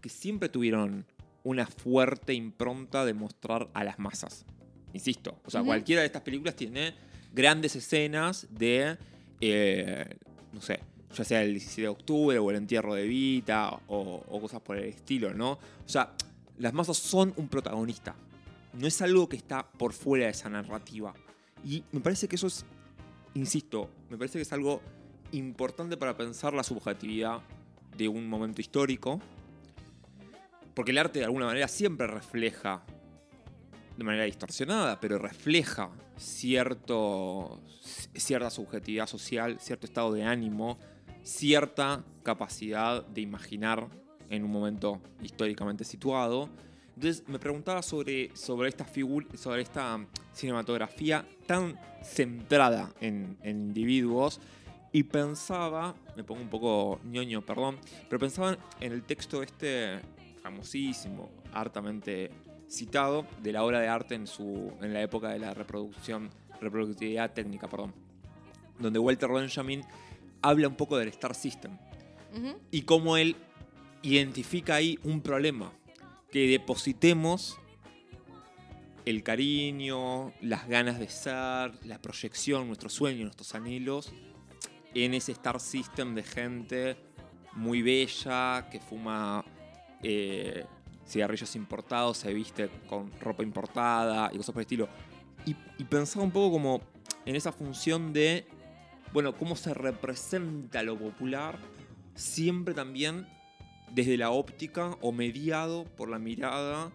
que 0.00 0.08
siempre 0.08 0.48
tuvieron 0.48 1.06
una 1.44 1.66
fuerte 1.66 2.34
impronta 2.34 3.04
de 3.04 3.14
mostrar 3.14 3.68
a 3.74 3.84
las 3.84 3.98
masas. 3.98 4.44
Insisto, 4.92 5.40
o 5.44 5.50
sea, 5.50 5.62
cualquiera 5.62 6.02
de 6.02 6.06
estas 6.06 6.22
películas 6.22 6.54
tiene 6.54 6.94
grandes 7.32 7.76
escenas 7.76 8.46
de, 8.50 8.96
eh, 9.40 10.16
no 10.52 10.60
sé, 10.60 10.80
ya 11.14 11.24
sea 11.24 11.42
el 11.42 11.52
17 11.52 11.82
de 11.82 11.88
octubre 11.88 12.38
o 12.38 12.50
el 12.50 12.56
entierro 12.56 12.94
de 12.94 13.06
Vita 13.06 13.70
o, 13.86 14.22
o 14.28 14.40
cosas 14.40 14.60
por 14.60 14.76
el 14.76 14.84
estilo, 14.84 15.32
¿no? 15.34 15.52
O 15.52 15.88
sea, 15.88 16.14
las 16.58 16.72
masas 16.72 16.96
son 16.96 17.32
un 17.36 17.48
protagonista. 17.48 18.14
No 18.72 18.86
es 18.86 19.02
algo 19.02 19.28
que 19.28 19.36
está 19.36 19.70
por 19.70 19.92
fuera 19.92 20.26
de 20.26 20.32
esa 20.32 20.48
narrativa. 20.48 21.14
Y 21.64 21.84
me 21.92 22.00
parece 22.00 22.28
que 22.28 22.36
eso 22.36 22.46
es, 22.46 22.64
insisto, 23.34 23.90
me 24.10 24.16
parece 24.16 24.38
que 24.38 24.42
es 24.42 24.52
algo 24.52 24.80
importante 25.32 25.96
para 25.96 26.16
pensar 26.16 26.54
la 26.54 26.62
subjetividad 26.62 27.40
de 27.96 28.08
un 28.08 28.28
momento 28.28 28.60
histórico. 28.60 29.20
Porque 30.74 30.90
el 30.90 30.98
arte 30.98 31.18
de 31.18 31.26
alguna 31.26 31.46
manera 31.46 31.68
siempre 31.68 32.06
refleja, 32.06 32.82
de 33.96 34.04
manera 34.04 34.24
distorsionada, 34.24 34.98
pero 35.00 35.18
refleja 35.18 35.90
cierto, 36.16 37.60
cierta 38.14 38.50
subjetividad 38.50 39.06
social, 39.06 39.58
cierto 39.60 39.86
estado 39.86 40.12
de 40.12 40.24
ánimo, 40.24 40.78
cierta 41.22 42.04
capacidad 42.22 43.04
de 43.06 43.20
imaginar 43.20 43.88
en 44.30 44.44
un 44.44 44.50
momento 44.50 45.00
históricamente 45.22 45.84
situado. 45.84 46.48
Entonces 46.94 47.24
me 47.26 47.38
preguntaba 47.38 47.82
sobre, 47.82 48.34
sobre 48.36 48.68
esta 48.68 48.84
figura, 48.84 49.26
sobre 49.36 49.62
esta 49.62 49.98
cinematografía 50.32 51.26
tan 51.46 51.78
centrada 52.02 52.92
en, 53.00 53.36
en 53.42 53.56
individuos 53.68 54.40
y 54.92 55.04
pensaba, 55.04 55.94
me 56.16 56.22
pongo 56.22 56.42
un 56.42 56.50
poco 56.50 57.00
ñoño, 57.04 57.40
perdón, 57.40 57.78
pero 58.08 58.20
pensaba 58.20 58.56
en 58.80 58.92
el 58.92 59.02
texto 59.02 59.42
este 59.42 60.00
famosísimo, 60.42 61.30
hartamente 61.52 62.30
citado, 62.68 63.26
de 63.42 63.52
la 63.52 63.64
obra 63.64 63.80
de 63.80 63.88
arte 63.88 64.14
en, 64.14 64.26
su, 64.26 64.72
en 64.80 64.92
la 64.92 65.02
época 65.02 65.30
de 65.30 65.38
la 65.38 65.54
reproducción, 65.54 66.30
reproductividad 66.60 67.32
técnica, 67.32 67.68
perdón, 67.68 67.94
donde 68.78 68.98
Walter 68.98 69.30
Benjamin 69.30 69.82
habla 70.42 70.68
un 70.68 70.74
poco 70.74 70.98
del 70.98 71.08
Star 71.08 71.34
System 71.34 71.76
y 72.70 72.82
cómo 72.82 73.16
él 73.16 73.36
identifica 74.02 74.74
ahí 74.74 74.98
un 75.04 75.20
problema, 75.20 75.72
que 76.32 76.48
depositemos 76.48 77.58
el 79.04 79.22
cariño, 79.22 80.32
las 80.40 80.66
ganas 80.66 80.98
de 80.98 81.08
ser, 81.08 81.72
la 81.84 82.00
proyección, 82.00 82.66
nuestros 82.66 82.94
sueños, 82.94 83.24
nuestros 83.24 83.54
anhelos 83.54 84.12
en 84.94 85.14
ese 85.14 85.32
Star 85.32 85.60
System 85.60 86.14
de 86.14 86.22
gente 86.22 86.96
muy 87.54 87.82
bella, 87.82 88.68
que 88.70 88.80
fuma 88.80 89.44
eh, 90.02 90.64
cigarrillos 91.06 91.54
importados, 91.54 92.18
se 92.18 92.32
viste 92.32 92.70
con 92.88 93.10
ropa 93.20 93.42
importada 93.42 94.30
y 94.32 94.36
cosas 94.38 94.52
por 94.52 94.60
el 94.60 94.66
estilo. 94.66 94.88
Y, 95.44 95.56
y 95.78 95.86
un 96.18 96.30
poco 96.30 96.52
como 96.52 96.80
en 97.26 97.36
esa 97.36 97.52
función 97.52 98.12
de, 98.12 98.46
bueno, 99.12 99.36
cómo 99.36 99.56
se 99.56 99.74
representa 99.74 100.82
lo 100.82 100.98
popular, 100.98 101.58
siempre 102.14 102.74
también 102.74 103.26
desde 103.94 104.16
la 104.16 104.30
óptica 104.30 104.96
o 105.00 105.12
mediado 105.12 105.84
por 105.96 106.08
la 106.08 106.18
mirada 106.18 106.90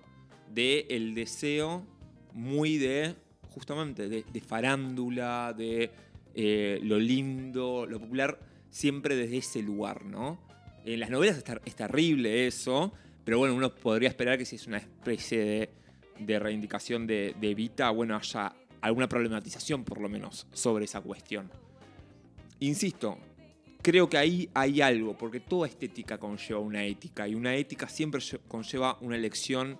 del 0.53 0.85
el 0.89 1.15
deseo 1.15 1.85
muy 2.33 2.77
de, 2.77 3.15
justamente, 3.49 4.09
de, 4.09 4.23
de 4.31 4.41
farándula, 4.41 5.53
de 5.57 5.91
eh, 6.35 6.79
lo 6.83 6.99
lindo, 6.99 7.85
lo 7.85 7.99
popular, 7.99 8.39
siempre 8.69 9.15
desde 9.15 9.37
ese 9.37 9.61
lugar, 9.61 10.05
¿no? 10.05 10.39
En 10.85 10.99
las 10.99 11.09
novelas 11.09 11.37
es, 11.37 11.43
ter- 11.43 11.61
es 11.65 11.75
terrible 11.75 12.47
eso, 12.47 12.93
pero 13.23 13.39
bueno, 13.39 13.55
uno 13.55 13.73
podría 13.73 14.09
esperar 14.09 14.37
que 14.37 14.45
si 14.45 14.55
es 14.55 14.67
una 14.67 14.77
especie 14.77 15.39
de, 15.43 15.69
de 16.19 16.39
reivindicación 16.39 17.05
de, 17.05 17.35
de 17.39 17.51
Evita, 17.51 17.89
bueno, 17.89 18.15
haya 18.15 18.53
alguna 18.81 19.09
problematización 19.09 19.83
por 19.83 19.99
lo 19.99 20.07
menos 20.09 20.47
sobre 20.53 20.85
esa 20.85 21.01
cuestión. 21.01 21.49
Insisto, 22.59 23.17
creo 23.81 24.09
que 24.09 24.17
ahí 24.17 24.49
hay 24.53 24.81
algo, 24.81 25.17
porque 25.17 25.39
toda 25.39 25.67
estética 25.67 26.17
conlleva 26.17 26.59
una 26.59 26.83
ética, 26.83 27.27
y 27.27 27.35
una 27.35 27.55
ética 27.55 27.87
siempre 27.87 28.19
lle- 28.21 28.39
conlleva 28.47 28.97
una 29.01 29.15
elección 29.15 29.79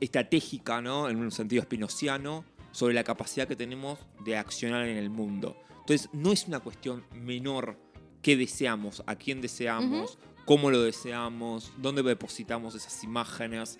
estratégica, 0.00 0.80
¿no? 0.80 1.08
En 1.08 1.16
un 1.18 1.30
sentido 1.30 1.60
espinociano, 1.62 2.44
sobre 2.70 2.94
la 2.94 3.02
capacidad 3.04 3.48
que 3.48 3.56
tenemos 3.56 3.98
de 4.24 4.36
accionar 4.36 4.86
en 4.86 4.96
el 4.96 5.10
mundo. 5.10 5.56
Entonces, 5.80 6.08
no 6.12 6.32
es 6.32 6.46
una 6.46 6.60
cuestión 6.60 7.04
menor 7.14 7.76
qué 8.22 8.36
deseamos, 8.36 9.02
a 9.06 9.16
quién 9.16 9.40
deseamos, 9.40 10.18
cómo 10.44 10.70
lo 10.70 10.82
deseamos, 10.82 11.72
dónde 11.78 12.02
depositamos 12.02 12.74
esas 12.74 13.02
imágenes. 13.04 13.78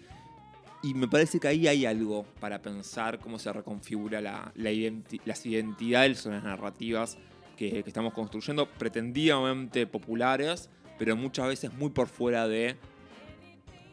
Y 0.83 0.95
me 0.95 1.07
parece 1.09 1.39
que 1.39 1.49
ahí 1.49 1.67
hay 1.69 1.87
algo 1.87 2.25
para 2.41 2.63
pensar 2.63 3.19
cómo 3.19 3.39
se 3.39 3.53
reconfigura 3.53 4.21
la, 4.21 4.53
la 4.55 4.71
identi- 4.73 5.21
las 5.25 5.45
identidades 5.45 6.25
o 6.27 6.31
las 6.31 6.43
narrativas 6.45 7.19
que, 7.59 7.83
estamos 7.85 8.15
construyendo, 8.15 8.71
pretendidamente 8.71 9.87
populares, 9.87 10.71
pero 10.99 11.17
muchas 11.17 11.49
veces 11.49 11.73
muy 11.75 11.91
por 11.91 12.09
fuera 12.09 12.47
de 12.47 12.77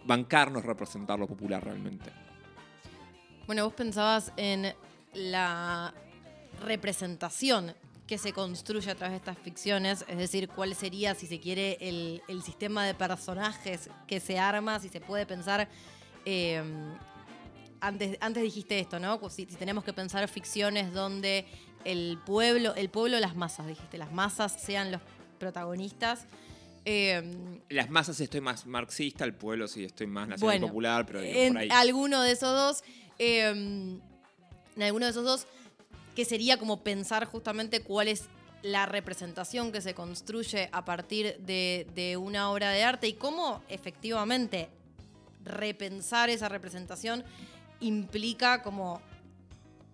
bancarnos 0.06 0.64
representar 0.64 1.18
lo 1.18 1.28
popular 1.28 1.64
realmente. 1.64 2.12
Bueno, 3.48 3.66
vos 3.66 3.74
pensabas 3.74 4.32
en 4.38 4.74
la 5.14 5.94
representación 6.64 7.74
que 8.08 8.20
se 8.20 8.34
construye 8.34 8.92
a 8.92 8.96
través 8.96 9.14
de 9.14 9.18
estas 9.18 9.38
ficciones, 9.40 10.06
es 10.08 10.18
decir, 10.18 10.48
cuál 10.48 10.76
sería, 10.76 11.16
si 11.16 11.26
se 11.26 11.40
quiere, 11.40 11.78
el, 11.82 12.22
el 12.28 12.44
sistema 12.44 12.86
de 12.86 12.94
personajes 12.94 13.90
que 14.06 14.20
se 14.20 14.38
arma, 14.38 14.80
si 14.80 14.90
se 14.90 15.02
puede 15.02 15.26
pensar... 15.26 15.68
eh, 16.24 16.64
antes, 17.88 18.18
antes 18.22 18.44
dijiste 18.44 18.80
esto, 18.80 19.00
¿no? 19.00 19.20
Si, 19.30 19.46
si 19.46 19.56
tenemos 19.56 19.84
que 19.84 19.94
pensar 19.94 20.28
ficciones 20.28 20.94
donde 20.94 21.46
el 21.84 22.18
pueblo, 22.26 22.74
el 22.76 22.90
pueblo, 22.90 23.20
las 23.20 23.36
masas, 23.36 23.68
dijiste, 23.68 23.98
las 23.98 24.12
masas 24.12 24.60
sean 24.62 24.92
los 24.92 25.02
protagonistas. 25.40 26.26
Eh, 26.86 27.60
Las 27.70 27.90
masas 27.90 28.20
estoy 28.20 28.42
más 28.42 28.66
marxista, 28.66 29.26
el 29.26 29.34
pueblo 29.34 29.68
sí 29.68 29.84
estoy 29.86 30.06
más 30.08 30.28
nacional 30.28 30.60
Bueno, 30.60 30.68
popular, 30.68 31.06
pero 31.06 31.20
digo, 31.22 31.34
en 31.40 31.54
por 31.54 31.62
ahí. 31.64 31.70
alguno 31.72 32.22
de 32.22 32.32
esos 32.32 32.54
dos, 32.54 32.84
eh, 33.18 33.50
en 33.50 34.84
alguno 34.84 35.06
de 35.06 35.12
esos 35.12 35.24
dos, 35.26 35.48
que 36.16 36.26
sería 36.26 36.58
como 36.58 36.84
pensar 36.84 37.26
justamente 37.26 37.82
cuál 37.82 38.08
es 38.08 38.26
la 38.62 38.86
representación 38.86 39.72
que 39.72 39.82
se 39.82 39.94
construye 39.94 40.70
a 40.72 40.86
partir 40.86 41.38
de, 41.40 41.88
de 41.96 42.18
una 42.18 42.52
obra 42.52 42.70
de 42.72 42.84
arte 42.84 43.08
y 43.08 43.14
cómo 43.14 43.62
efectivamente 43.70 44.70
repensar 45.44 46.30
esa 46.30 46.50
representación 46.50 47.24
implica 47.80 48.62
como 48.62 49.02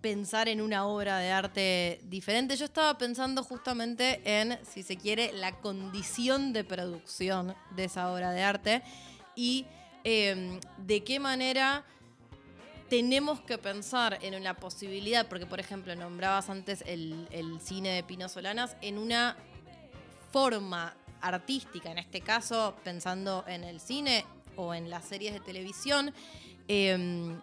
pensar 0.02 0.48
en 0.48 0.60
una 0.60 0.84
obra 0.84 1.18
de 1.18 1.30
arte 1.30 2.00
diferente. 2.10 2.56
Yo 2.56 2.64
estaba 2.64 2.98
pensando 2.98 3.42
justamente 3.44 4.20
en, 4.24 4.58
si 4.66 4.82
se 4.82 4.96
quiere, 4.96 5.32
la 5.32 5.52
condición 5.52 6.52
de 6.52 6.64
producción 6.64 7.54
de 7.76 7.84
esa 7.84 8.12
obra 8.12 8.32
de 8.32 8.42
arte 8.42 8.82
y 9.36 9.64
eh, 10.04 10.58
de 10.76 11.04
qué 11.04 11.20
manera 11.20 11.84
tenemos 12.90 13.40
que 13.40 13.56
pensar 13.56 14.18
en 14.20 14.34
una 14.34 14.54
posibilidad, 14.54 15.26
porque 15.28 15.46
por 15.46 15.60
ejemplo 15.60 15.94
nombrabas 15.94 16.50
antes 16.50 16.84
el, 16.86 17.26
cine 17.62 17.90
de 17.90 18.02
Pino 18.02 18.28
Solanas, 18.28 18.76
en 18.82 18.98
una 18.98 19.36
forma 20.30 20.94
artística, 21.22 21.90
en 21.90 21.98
este 21.98 22.20
caso 22.20 22.74
pensando 22.84 23.44
en 23.46 23.64
el 23.64 23.80
cine 23.80 24.26
o 24.56 24.74
en 24.74 24.90
las 24.90 25.06
series 25.06 25.32
de 25.32 25.40
televisión, 25.40 26.12
eh, 26.68 27.34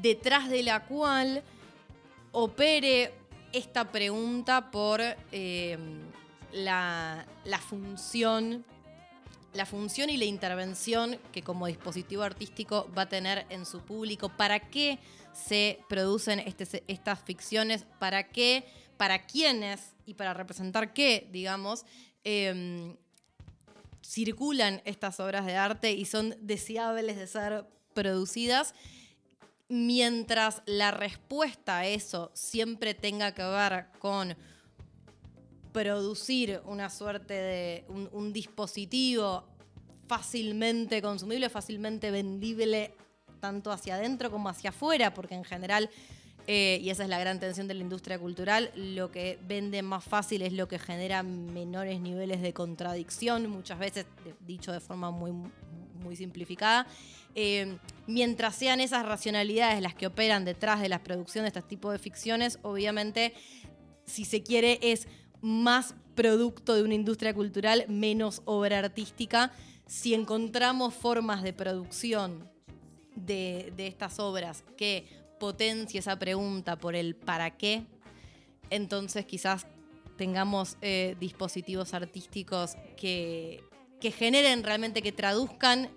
detrás 0.00 0.48
de 0.48 0.62
la 0.62 0.86
cual 0.86 1.42
opere 2.32 3.12
esta 3.52 3.90
pregunta 3.90 4.70
por 4.70 5.00
eh, 5.32 5.78
la, 6.52 7.26
función 7.68 8.64
la 9.54 9.66
función 9.66 10.10
y 10.10 10.18
la 10.18 10.26
intervención 10.26 11.18
que 11.32 11.42
como 11.42 11.66
dispositivo 11.66 12.22
artístico 12.22 12.88
va 12.96 13.02
a 13.02 13.08
tener 13.08 13.46
en 13.48 13.64
su 13.64 13.80
público, 13.80 14.28
para 14.28 14.60
qué 14.60 14.98
se 15.32 15.80
producen 15.88 16.38
este- 16.40 16.84
estas 16.86 17.20
ficciones, 17.20 17.86
para 17.98 18.28
qué, 18.28 18.66
para 18.98 19.26
quiénes 19.26 19.94
y 20.04 20.14
para 20.14 20.34
representar 20.34 20.92
qué, 20.92 21.28
digamos, 21.32 21.86
em, 22.24 22.96
circulan 24.02 24.82
estas 24.84 25.18
obras 25.18 25.46
de 25.46 25.56
arte 25.56 25.92
y 25.92 26.04
son 26.04 26.36
deseables 26.40 27.16
de 27.16 27.26
ser 27.26 27.66
producidas, 27.94 28.74
mientras 29.68 30.62
la 30.66 30.90
respuesta 30.90 31.78
a 31.78 31.86
eso 31.86 32.30
siempre 32.34 32.94
tenga 32.94 33.32
que 33.34 33.42
ver 33.42 33.86
con 33.98 34.36
producir 35.72 36.60
una 36.64 36.90
suerte 36.90 37.34
de 37.34 37.84
un, 37.88 38.32
dispositivo 38.32 39.44
fácilmente 40.06 41.02
consumible, 41.02 41.50
fácilmente 41.50 42.10
vendible 42.10 42.94
tanto 43.40 43.70
hacia 43.70 43.96
adentro 43.96 44.30
como 44.30 44.48
hacia 44.48 44.70
afuera, 44.70 45.12
porque 45.12 45.34
en 45.34 45.44
general, 45.44 45.90
eh, 46.46 46.80
y 46.82 46.90
esa 46.90 47.04
es 47.04 47.10
la 47.10 47.18
gran 47.18 47.38
tensión 47.38 47.68
de 47.68 47.74
la 47.74 47.82
industria 47.82 48.18
cultural, 48.18 48.72
lo 48.74 49.12
que 49.12 49.38
vende 49.46 49.82
más 49.82 50.02
fácil 50.02 50.42
es 50.42 50.54
lo 50.54 50.66
que 50.66 50.78
genera 50.78 51.22
menores 51.22 52.00
niveles 52.00 52.40
de 52.40 52.54
contradicción, 52.54 53.48
muchas 53.48 53.78
veces 53.78 54.06
dicho 54.40 54.72
de 54.72 54.80
forma 54.80 55.10
muy, 55.10 55.30
muy 56.08 56.16
simplificada. 56.16 56.86
Eh, 57.34 57.76
mientras 58.06 58.56
sean 58.56 58.80
esas 58.80 59.04
racionalidades 59.04 59.82
las 59.82 59.94
que 59.94 60.06
operan 60.06 60.46
detrás 60.46 60.80
de 60.80 60.88
la 60.88 61.02
producción 61.04 61.44
de 61.44 61.48
este 61.48 61.60
tipo 61.62 61.92
de 61.92 61.98
ficciones, 61.98 62.58
obviamente 62.62 63.34
si 64.06 64.24
se 64.24 64.42
quiere, 64.42 64.78
es 64.80 65.06
más 65.42 65.94
producto 66.14 66.74
de 66.74 66.82
una 66.82 66.94
industria 66.94 67.34
cultural, 67.34 67.84
menos 67.88 68.40
obra 68.46 68.78
artística. 68.78 69.52
Si 69.86 70.14
encontramos 70.14 70.94
formas 70.94 71.42
de 71.42 71.52
producción 71.52 72.50
de, 73.14 73.70
de 73.76 73.86
estas 73.86 74.18
obras 74.18 74.64
que 74.78 75.06
potencie 75.38 76.00
esa 76.00 76.18
pregunta 76.18 76.76
por 76.76 76.96
el 76.96 77.14
para 77.14 77.56
qué, 77.58 77.84
entonces 78.70 79.26
quizás 79.26 79.66
tengamos 80.18 80.76
eh, 80.82 81.16
dispositivos 81.20 81.94
artísticos 81.94 82.76
que, 82.96 83.62
que 84.00 84.10
generen 84.10 84.62
realmente, 84.62 85.02
que 85.02 85.12
traduzcan 85.12 85.90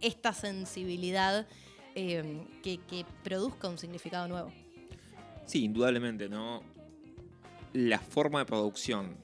esta 0.00 0.32
sensibilidad, 0.32 1.46
eh, 1.94 2.46
que, 2.62 3.04
produzca 3.22 3.68
un 3.68 3.78
significado 3.78 4.28
nuevo. 4.28 4.52
Sí, 5.46 5.64
indudablemente, 5.64 6.28
¿no? 6.28 6.62
La 7.72 7.98
forma 7.98 8.40
de 8.40 8.46
producción 8.46 9.16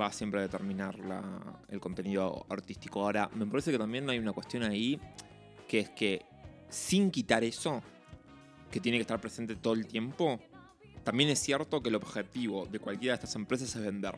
va 0.00 0.12
siempre 0.12 0.40
a 0.40 0.42
determinar 0.42 0.98
la- 0.98 1.60
el 1.68 1.80
contenido 1.80 2.46
artístico. 2.48 3.02
Ahora, 3.02 3.28
me 3.34 3.46
parece 3.46 3.70
que 3.70 3.78
también 3.78 4.08
hay 4.08 4.18
una 4.18 4.32
cuestión 4.32 4.62
ahí, 4.62 4.98
que 5.68 5.80
es 5.80 5.90
que 5.90 6.24
sin 6.68 7.10
quitar 7.10 7.44
eso, 7.44 7.82
que 8.70 8.80
tiene 8.80 8.98
que 8.98 9.02
estar 9.02 9.20
presente 9.20 9.56
todo 9.56 9.74
el 9.74 9.86
tiempo, 9.86 10.40
también 11.04 11.28
es 11.28 11.38
cierto 11.38 11.82
que 11.82 11.90
el 11.90 11.94
objetivo 11.96 12.66
de 12.66 12.78
cualquiera 12.78 13.12
de 13.12 13.16
estas 13.16 13.36
empresas 13.36 13.74
es 13.76 13.82
vender. 13.82 14.16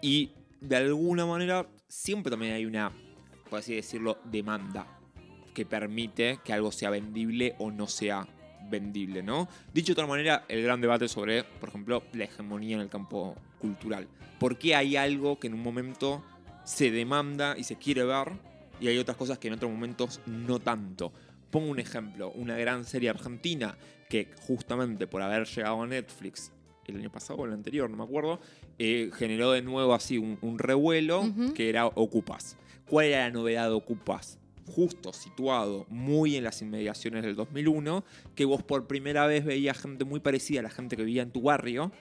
Y 0.00 0.30
de 0.60 0.76
alguna 0.76 1.26
manera 1.26 1.66
siempre 1.88 2.30
también 2.30 2.54
hay 2.54 2.66
una, 2.66 2.92
por 3.48 3.58
así 3.58 3.74
decirlo, 3.74 4.18
demanda 4.24 4.86
que 5.54 5.64
permite 5.64 6.40
que 6.44 6.52
algo 6.52 6.72
sea 6.72 6.90
vendible 6.90 7.54
o 7.58 7.70
no 7.70 7.86
sea 7.86 8.26
vendible, 8.68 9.22
¿no? 9.22 9.48
Dicho 9.72 9.88
de 9.88 9.92
otra 9.92 10.06
manera, 10.06 10.44
el 10.48 10.62
gran 10.62 10.80
debate 10.80 11.08
sobre, 11.08 11.44
por 11.44 11.68
ejemplo, 11.68 12.02
la 12.12 12.24
hegemonía 12.24 12.76
en 12.76 12.82
el 12.82 12.88
campo 12.88 13.36
cultural. 13.58 14.08
¿Por 14.38 14.58
qué 14.58 14.74
hay 14.74 14.96
algo 14.96 15.38
que 15.38 15.46
en 15.46 15.54
un 15.54 15.62
momento 15.62 16.24
se 16.64 16.90
demanda 16.90 17.56
y 17.56 17.64
se 17.64 17.76
quiere 17.76 18.04
ver 18.04 18.32
y 18.80 18.88
hay 18.88 18.98
otras 18.98 19.16
cosas 19.16 19.38
que 19.38 19.48
en 19.48 19.54
otros 19.54 19.70
momentos 19.70 20.20
no 20.26 20.58
tanto? 20.58 21.12
Pongo 21.50 21.70
un 21.70 21.78
ejemplo, 21.78 22.32
una 22.32 22.56
gran 22.56 22.84
serie 22.84 23.10
argentina 23.10 23.76
que 24.08 24.28
justamente 24.46 25.06
por 25.06 25.22
haber 25.22 25.46
llegado 25.46 25.82
a 25.82 25.86
Netflix 25.86 26.50
el 26.92 26.98
año 26.98 27.10
pasado 27.10 27.40
o 27.40 27.46
el 27.46 27.52
anterior, 27.52 27.90
no 27.90 27.96
me 27.96 28.04
acuerdo, 28.04 28.40
eh, 28.78 29.10
generó 29.14 29.52
de 29.52 29.62
nuevo 29.62 29.94
así 29.94 30.18
un, 30.18 30.38
un 30.40 30.58
revuelo 30.58 31.24
que 31.54 31.68
era 31.68 31.86
Ocupas. 31.86 32.56
¿Cuál 32.88 33.06
era 33.06 33.20
la 33.20 33.30
novedad 33.30 33.68
de 33.68 33.74
Ocupas? 33.74 34.38
Justo 34.66 35.12
situado 35.12 35.86
muy 35.88 36.36
en 36.36 36.44
las 36.44 36.62
inmediaciones 36.62 37.22
del 37.22 37.36
2001, 37.36 38.04
que 38.34 38.44
vos 38.44 38.62
por 38.62 38.86
primera 38.86 39.26
vez 39.26 39.44
veías 39.44 39.78
gente 39.78 40.04
muy 40.04 40.20
parecida 40.20 40.60
a 40.60 40.62
la 40.62 40.70
gente 40.70 40.96
que 40.96 41.04
vivía 41.04 41.22
en 41.22 41.30
tu 41.30 41.42
barrio 41.42 41.92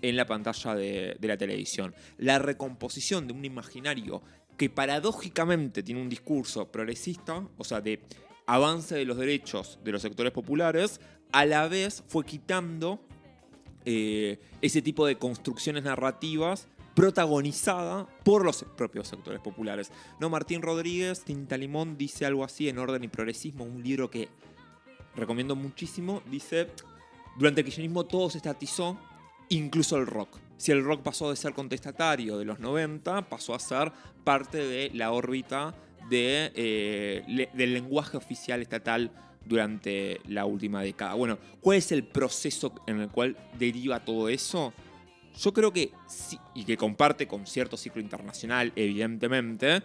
en 0.00 0.16
la 0.16 0.26
pantalla 0.26 0.74
de, 0.74 1.16
de 1.18 1.28
la 1.28 1.36
televisión. 1.36 1.94
La 2.18 2.38
recomposición 2.38 3.26
de 3.26 3.32
un 3.32 3.44
imaginario 3.44 4.22
que 4.56 4.70
paradójicamente 4.70 5.82
tiene 5.82 6.02
un 6.02 6.08
discurso 6.08 6.70
progresista, 6.70 7.46
o 7.56 7.64
sea, 7.64 7.80
de 7.80 8.00
avance 8.46 8.94
de 8.94 9.04
los 9.04 9.18
derechos 9.18 9.78
de 9.84 9.92
los 9.92 10.02
sectores 10.02 10.32
populares, 10.32 11.00
a 11.32 11.44
la 11.44 11.68
vez 11.68 12.02
fue 12.08 12.24
quitando 12.24 13.00
eh, 13.90 14.38
ese 14.60 14.82
tipo 14.82 15.06
de 15.06 15.16
construcciones 15.16 15.82
narrativas 15.82 16.68
protagonizada 16.94 18.06
por 18.22 18.44
los 18.44 18.66
propios 18.76 19.08
sectores 19.08 19.40
populares. 19.40 19.90
No, 20.20 20.28
Martín 20.28 20.60
Rodríguez, 20.60 21.24
Tinta 21.24 21.56
Limón, 21.56 21.96
dice 21.96 22.26
algo 22.26 22.44
así 22.44 22.68
en 22.68 22.76
Orden 22.76 23.02
y 23.04 23.08
Progresismo, 23.08 23.64
un 23.64 23.82
libro 23.82 24.10
que 24.10 24.28
recomiendo 25.16 25.56
muchísimo. 25.56 26.22
Dice, 26.30 26.68
durante 27.38 27.62
el 27.62 27.64
kirchnerismo 27.64 28.04
todo 28.04 28.28
se 28.28 28.36
estatizó, 28.36 28.98
incluso 29.48 29.96
el 29.96 30.06
rock. 30.06 30.36
Si 30.58 30.70
el 30.70 30.84
rock 30.84 31.00
pasó 31.00 31.30
de 31.30 31.36
ser 31.36 31.54
contestatario 31.54 32.36
de 32.36 32.44
los 32.44 32.58
90, 32.58 33.22
pasó 33.22 33.54
a 33.54 33.58
ser 33.58 33.90
parte 34.22 34.58
de 34.58 34.90
la 34.92 35.12
órbita 35.12 35.74
de, 36.10 36.52
eh, 36.54 37.48
del 37.54 37.72
lenguaje 37.72 38.18
oficial 38.18 38.60
estatal 38.60 39.12
durante 39.48 40.20
la 40.28 40.44
última 40.44 40.82
década. 40.82 41.14
Bueno, 41.14 41.38
¿cuál 41.60 41.78
es 41.78 41.90
el 41.92 42.04
proceso 42.04 42.72
en 42.86 43.00
el 43.00 43.08
cual 43.08 43.36
deriva 43.58 44.04
todo 44.04 44.28
eso? 44.28 44.72
Yo 45.40 45.52
creo 45.52 45.72
que 45.72 45.90
sí, 46.06 46.38
y 46.54 46.64
que 46.64 46.76
comparte 46.76 47.26
con 47.26 47.46
cierto 47.46 47.76
ciclo 47.76 48.00
internacional, 48.02 48.72
evidentemente, 48.76 49.82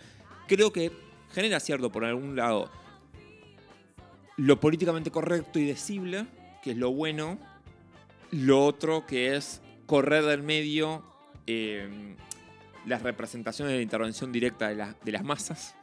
creo 0.48 0.74
que 0.74 0.92
genera 1.32 1.60
cierto, 1.60 1.92
por 1.92 2.04
algún 2.06 2.36
lado, 2.36 2.70
lo 4.38 4.60
políticamente 4.60 5.12
correcto 5.12 5.60
y 5.60 5.66
decible, 5.66 6.26
que 6.64 6.72
es 6.72 6.78
lo 6.78 6.92
bueno, 6.92 7.38
lo 8.32 8.66
otro 8.66 9.06
que 9.06 9.36
es 9.36 9.62
correr 9.86 10.24
del 10.26 10.42
medio 10.42 11.04
eh, 11.46 12.16
las 12.86 13.04
representaciones 13.04 13.72
de 13.72 13.78
la 13.78 13.84
intervención 13.84 14.32
directa 14.32 14.70
de, 14.70 14.76
la- 14.76 14.96
de 15.04 15.12
las 15.12 15.24
masas, 15.24 15.76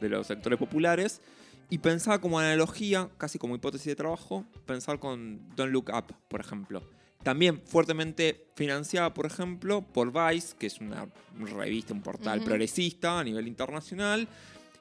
de- 0.00 0.08
los 0.08 0.26
sectores 0.26 0.58
populares, 0.58 1.22
y 1.70 1.78
pensar 1.78 2.20
como 2.20 2.38
analogía, 2.38 3.08
casi 3.18 3.38
como 3.38 3.54
hipótesis 3.54 3.86
de 3.86 3.96
trabajo, 3.96 4.44
pensar 4.66 4.98
con 4.98 5.40
Don't 5.56 5.72
Look 5.72 5.90
Up, 5.94 6.14
por 6.28 6.40
ejemplo. 6.40 6.82
También 7.22 7.62
fuertemente 7.64 8.48
financiada, 8.54 9.14
por 9.14 9.24
ejemplo, 9.24 9.80
por 9.80 10.12
Vice, 10.12 10.54
que 10.58 10.66
es 10.66 10.78
una 10.80 11.08
revista, 11.38 11.94
un 11.94 12.02
portal 12.02 12.42
progresista 12.42 13.18
a 13.18 13.24
nivel 13.24 13.48
internacional, 13.48 14.28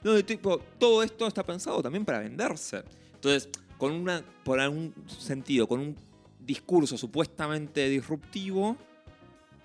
donde 0.03 0.23
tipo, 0.23 0.59
todo 0.77 1.03
esto 1.03 1.25
está 1.25 1.43
pensado 1.45 1.81
también 1.81 2.03
para 2.03 2.19
venderse. 2.19 2.83
Entonces, 3.13 3.49
con 3.77 3.93
una, 3.93 4.23
por 4.43 4.59
algún 4.59 4.93
sentido, 5.07 5.67
con 5.67 5.79
un 5.79 5.95
discurso 6.39 6.97
supuestamente 6.97 7.87
disruptivo, 7.87 8.75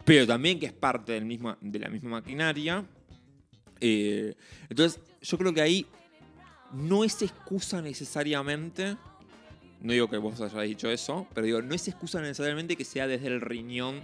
pero 0.04 0.26
también 0.26 0.61
que 0.61 0.66
es 0.66 0.72
parte 0.72 1.12
del 1.12 1.24
mismo, 1.24 1.57
de 1.61 1.78
la 1.81 1.88
misma 1.88 2.11
maquinaria. 2.11 2.87
eh, 3.81 4.35
entonces, 4.68 5.00
yo 5.20 5.37
creo 5.37 5.52
que 5.52 5.61
ahí 5.61 5.87
no 6.72 7.04
es 7.04 7.22
excusa 7.22 7.83
necesariamente, 7.83 8.96
no 9.81 9.92
digo 9.92 10.09
que 10.09 10.18
vos 10.18 10.40
hayas 10.40 10.62
dicho 10.62 10.90
eso, 10.90 11.26
pero 11.35 11.46
digo, 11.46 11.62
no 11.62 11.74
es 11.74 11.87
excusa 11.88 12.20
necesariamente 12.20 12.76
que 12.76 12.85
sea 12.85 13.07
desde 13.07 13.28
el 13.28 13.40
riñón 13.40 14.00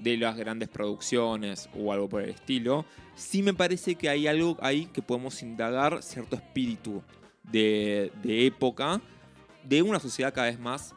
de 0.00 0.16
las 0.16 0.36
grandes 0.36 0.68
producciones 0.68 1.68
o 1.74 1.92
algo 1.92 2.08
por 2.08 2.22
el 2.22 2.30
estilo. 2.30 2.84
Sí 3.14 3.42
me 3.42 3.54
parece 3.54 3.94
que 3.94 4.08
hay 4.08 4.26
algo 4.26 4.56
ahí 4.60 4.86
que 4.86 5.02
podemos 5.02 5.42
indagar 5.42 6.02
cierto 6.02 6.36
espíritu 6.36 7.02
de, 7.42 8.12
de 8.22 8.46
época, 8.46 9.00
de 9.62 9.82
una 9.82 10.00
sociedad 10.00 10.34
cada 10.34 10.48
vez 10.48 10.58
más, 10.58 10.94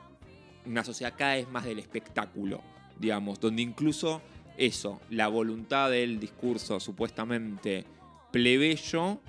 una 0.65 0.84
sociedad 0.84 1.13
cada 1.17 1.36
vez 1.36 1.49
más 1.49 1.63
del 1.63 1.80
espectáculo, 1.80 2.61
digamos, 2.99 3.39
donde 3.39 3.61
incluso 3.61 4.22
eso, 4.57 4.99
la 5.09 5.28
voluntad 5.28 5.91
del 5.91 6.20
discurso 6.20 6.80
supuestamente 6.80 7.86
plebeyo 8.32 9.20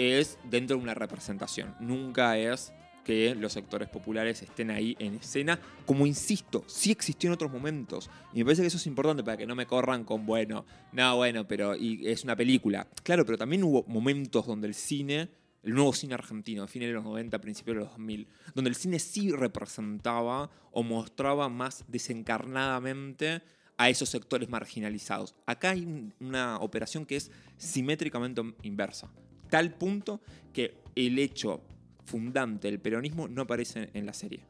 es 0.00 0.38
dentro 0.44 0.76
de 0.76 0.82
una 0.82 0.94
representación. 0.94 1.74
Nunca 1.80 2.36
es 2.38 2.72
que 3.04 3.34
los 3.34 3.54
sectores 3.54 3.88
populares 3.88 4.42
estén 4.42 4.70
ahí 4.70 4.94
en 4.98 5.14
escena, 5.14 5.58
como 5.86 6.06
insisto, 6.06 6.64
sí 6.66 6.90
existió 6.90 7.28
en 7.28 7.34
otros 7.34 7.50
momentos. 7.50 8.10
Y 8.34 8.38
me 8.38 8.44
parece 8.44 8.62
que 8.62 8.68
eso 8.68 8.76
es 8.76 8.86
importante 8.86 9.24
para 9.24 9.36
que 9.38 9.46
no 9.46 9.54
me 9.54 9.66
corran 9.66 10.04
con, 10.04 10.26
bueno, 10.26 10.64
no, 10.92 11.16
bueno, 11.16 11.48
pero 11.48 11.72
es 11.74 12.24
una 12.24 12.36
película. 12.36 12.86
Claro, 13.02 13.24
pero 13.24 13.38
también 13.38 13.64
hubo 13.64 13.84
momentos 13.88 14.46
donde 14.46 14.68
el 14.68 14.74
cine, 14.74 15.28
el 15.62 15.74
nuevo 15.74 15.92
cine 15.94 16.14
argentino, 16.14 16.62
a 16.62 16.66
fines 16.68 16.88
de 16.88 16.94
los 16.94 17.04
90, 17.04 17.40
principios 17.40 17.76
de 17.76 17.80
los 17.80 17.90
2000, 17.90 18.28
donde 18.54 18.68
el 18.70 18.76
cine 18.76 18.98
sí 18.98 19.30
representaba 19.32 20.50
o 20.70 20.82
mostraba 20.82 21.48
más 21.48 21.84
desencarnadamente 21.88 23.42
a 23.78 23.88
esos 23.88 24.10
sectores 24.10 24.48
marginalizados. 24.50 25.34
Acá 25.46 25.70
hay 25.70 25.86
un- 25.86 26.12
una 26.20 26.58
operación 26.58 27.06
que 27.06 27.16
es 27.16 27.30
simétricamente 27.56 28.42
inversa. 28.62 29.10
Tal 29.50 29.74
punto 29.74 30.20
que 30.52 30.74
el 30.94 31.18
hecho 31.18 31.60
fundante 32.04 32.68
del 32.68 32.80
peronismo 32.80 33.28
no 33.28 33.42
aparece 33.42 33.90
en 33.94 34.06
la 34.06 34.12
serie. 34.12 34.40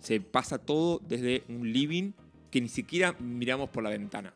Se 0.00 0.20
pasa 0.20 0.58
todo 0.58 1.00
desde 1.00 1.42
un 1.48 1.72
living 1.72 2.12
que 2.50 2.60
ni 2.60 2.68
siquiera 2.68 3.14
miramos 3.18 3.70
por 3.70 3.82
la 3.82 3.90
ventana. 3.90 4.34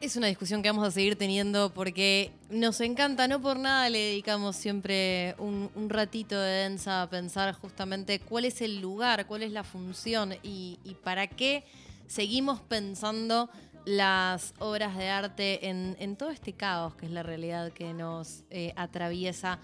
Es 0.00 0.16
una 0.16 0.28
discusión 0.28 0.62
que 0.62 0.70
vamos 0.70 0.88
a 0.88 0.90
seguir 0.90 1.16
teniendo 1.16 1.74
porque 1.74 2.32
nos 2.48 2.80
encanta, 2.80 3.28
no 3.28 3.42
por 3.42 3.58
nada 3.58 3.90
le 3.90 3.98
dedicamos 3.98 4.56
siempre 4.56 5.34
un, 5.36 5.70
ratito 5.90 6.40
de 6.40 6.62
densa 6.62 7.02
a 7.02 7.10
pensar 7.10 7.52
justamente 7.54 8.18
cuál 8.18 8.46
es 8.46 8.62
el 8.62 8.80
lugar, 8.80 9.26
cuál 9.26 9.42
es 9.42 9.52
la 9.52 9.62
función 9.62 10.34
y 10.42 10.78
para 11.04 11.26
qué 11.26 11.64
seguimos 12.10 12.60
pensando 12.60 13.48
las 13.84 14.54
obras 14.58 14.96
de 14.96 15.08
arte 15.08 15.68
en, 15.68 16.16
todo 16.16 16.30
este 16.30 16.52
caos 16.52 16.94
que 16.94 17.06
es 17.06 17.12
la 17.12 17.22
realidad 17.22 17.72
que 17.72 17.92
nos 17.92 18.44
eh, 18.50 18.72
atraviesa. 18.76 19.58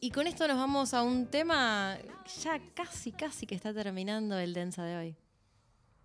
Y 0.00 0.10
con 0.10 0.26
esto 0.26 0.46
nos 0.46 0.58
vamos 0.58 0.92
a 0.92 1.02
un 1.02 1.26
tema 1.26 1.96
ya 2.42 2.60
casi, 2.74 3.12
casi 3.12 3.46
que 3.46 3.54
está 3.54 3.72
terminando 3.72 4.38
el 4.38 4.52
densa 4.52 4.84
de 4.84 4.96
hoy. 4.96 5.16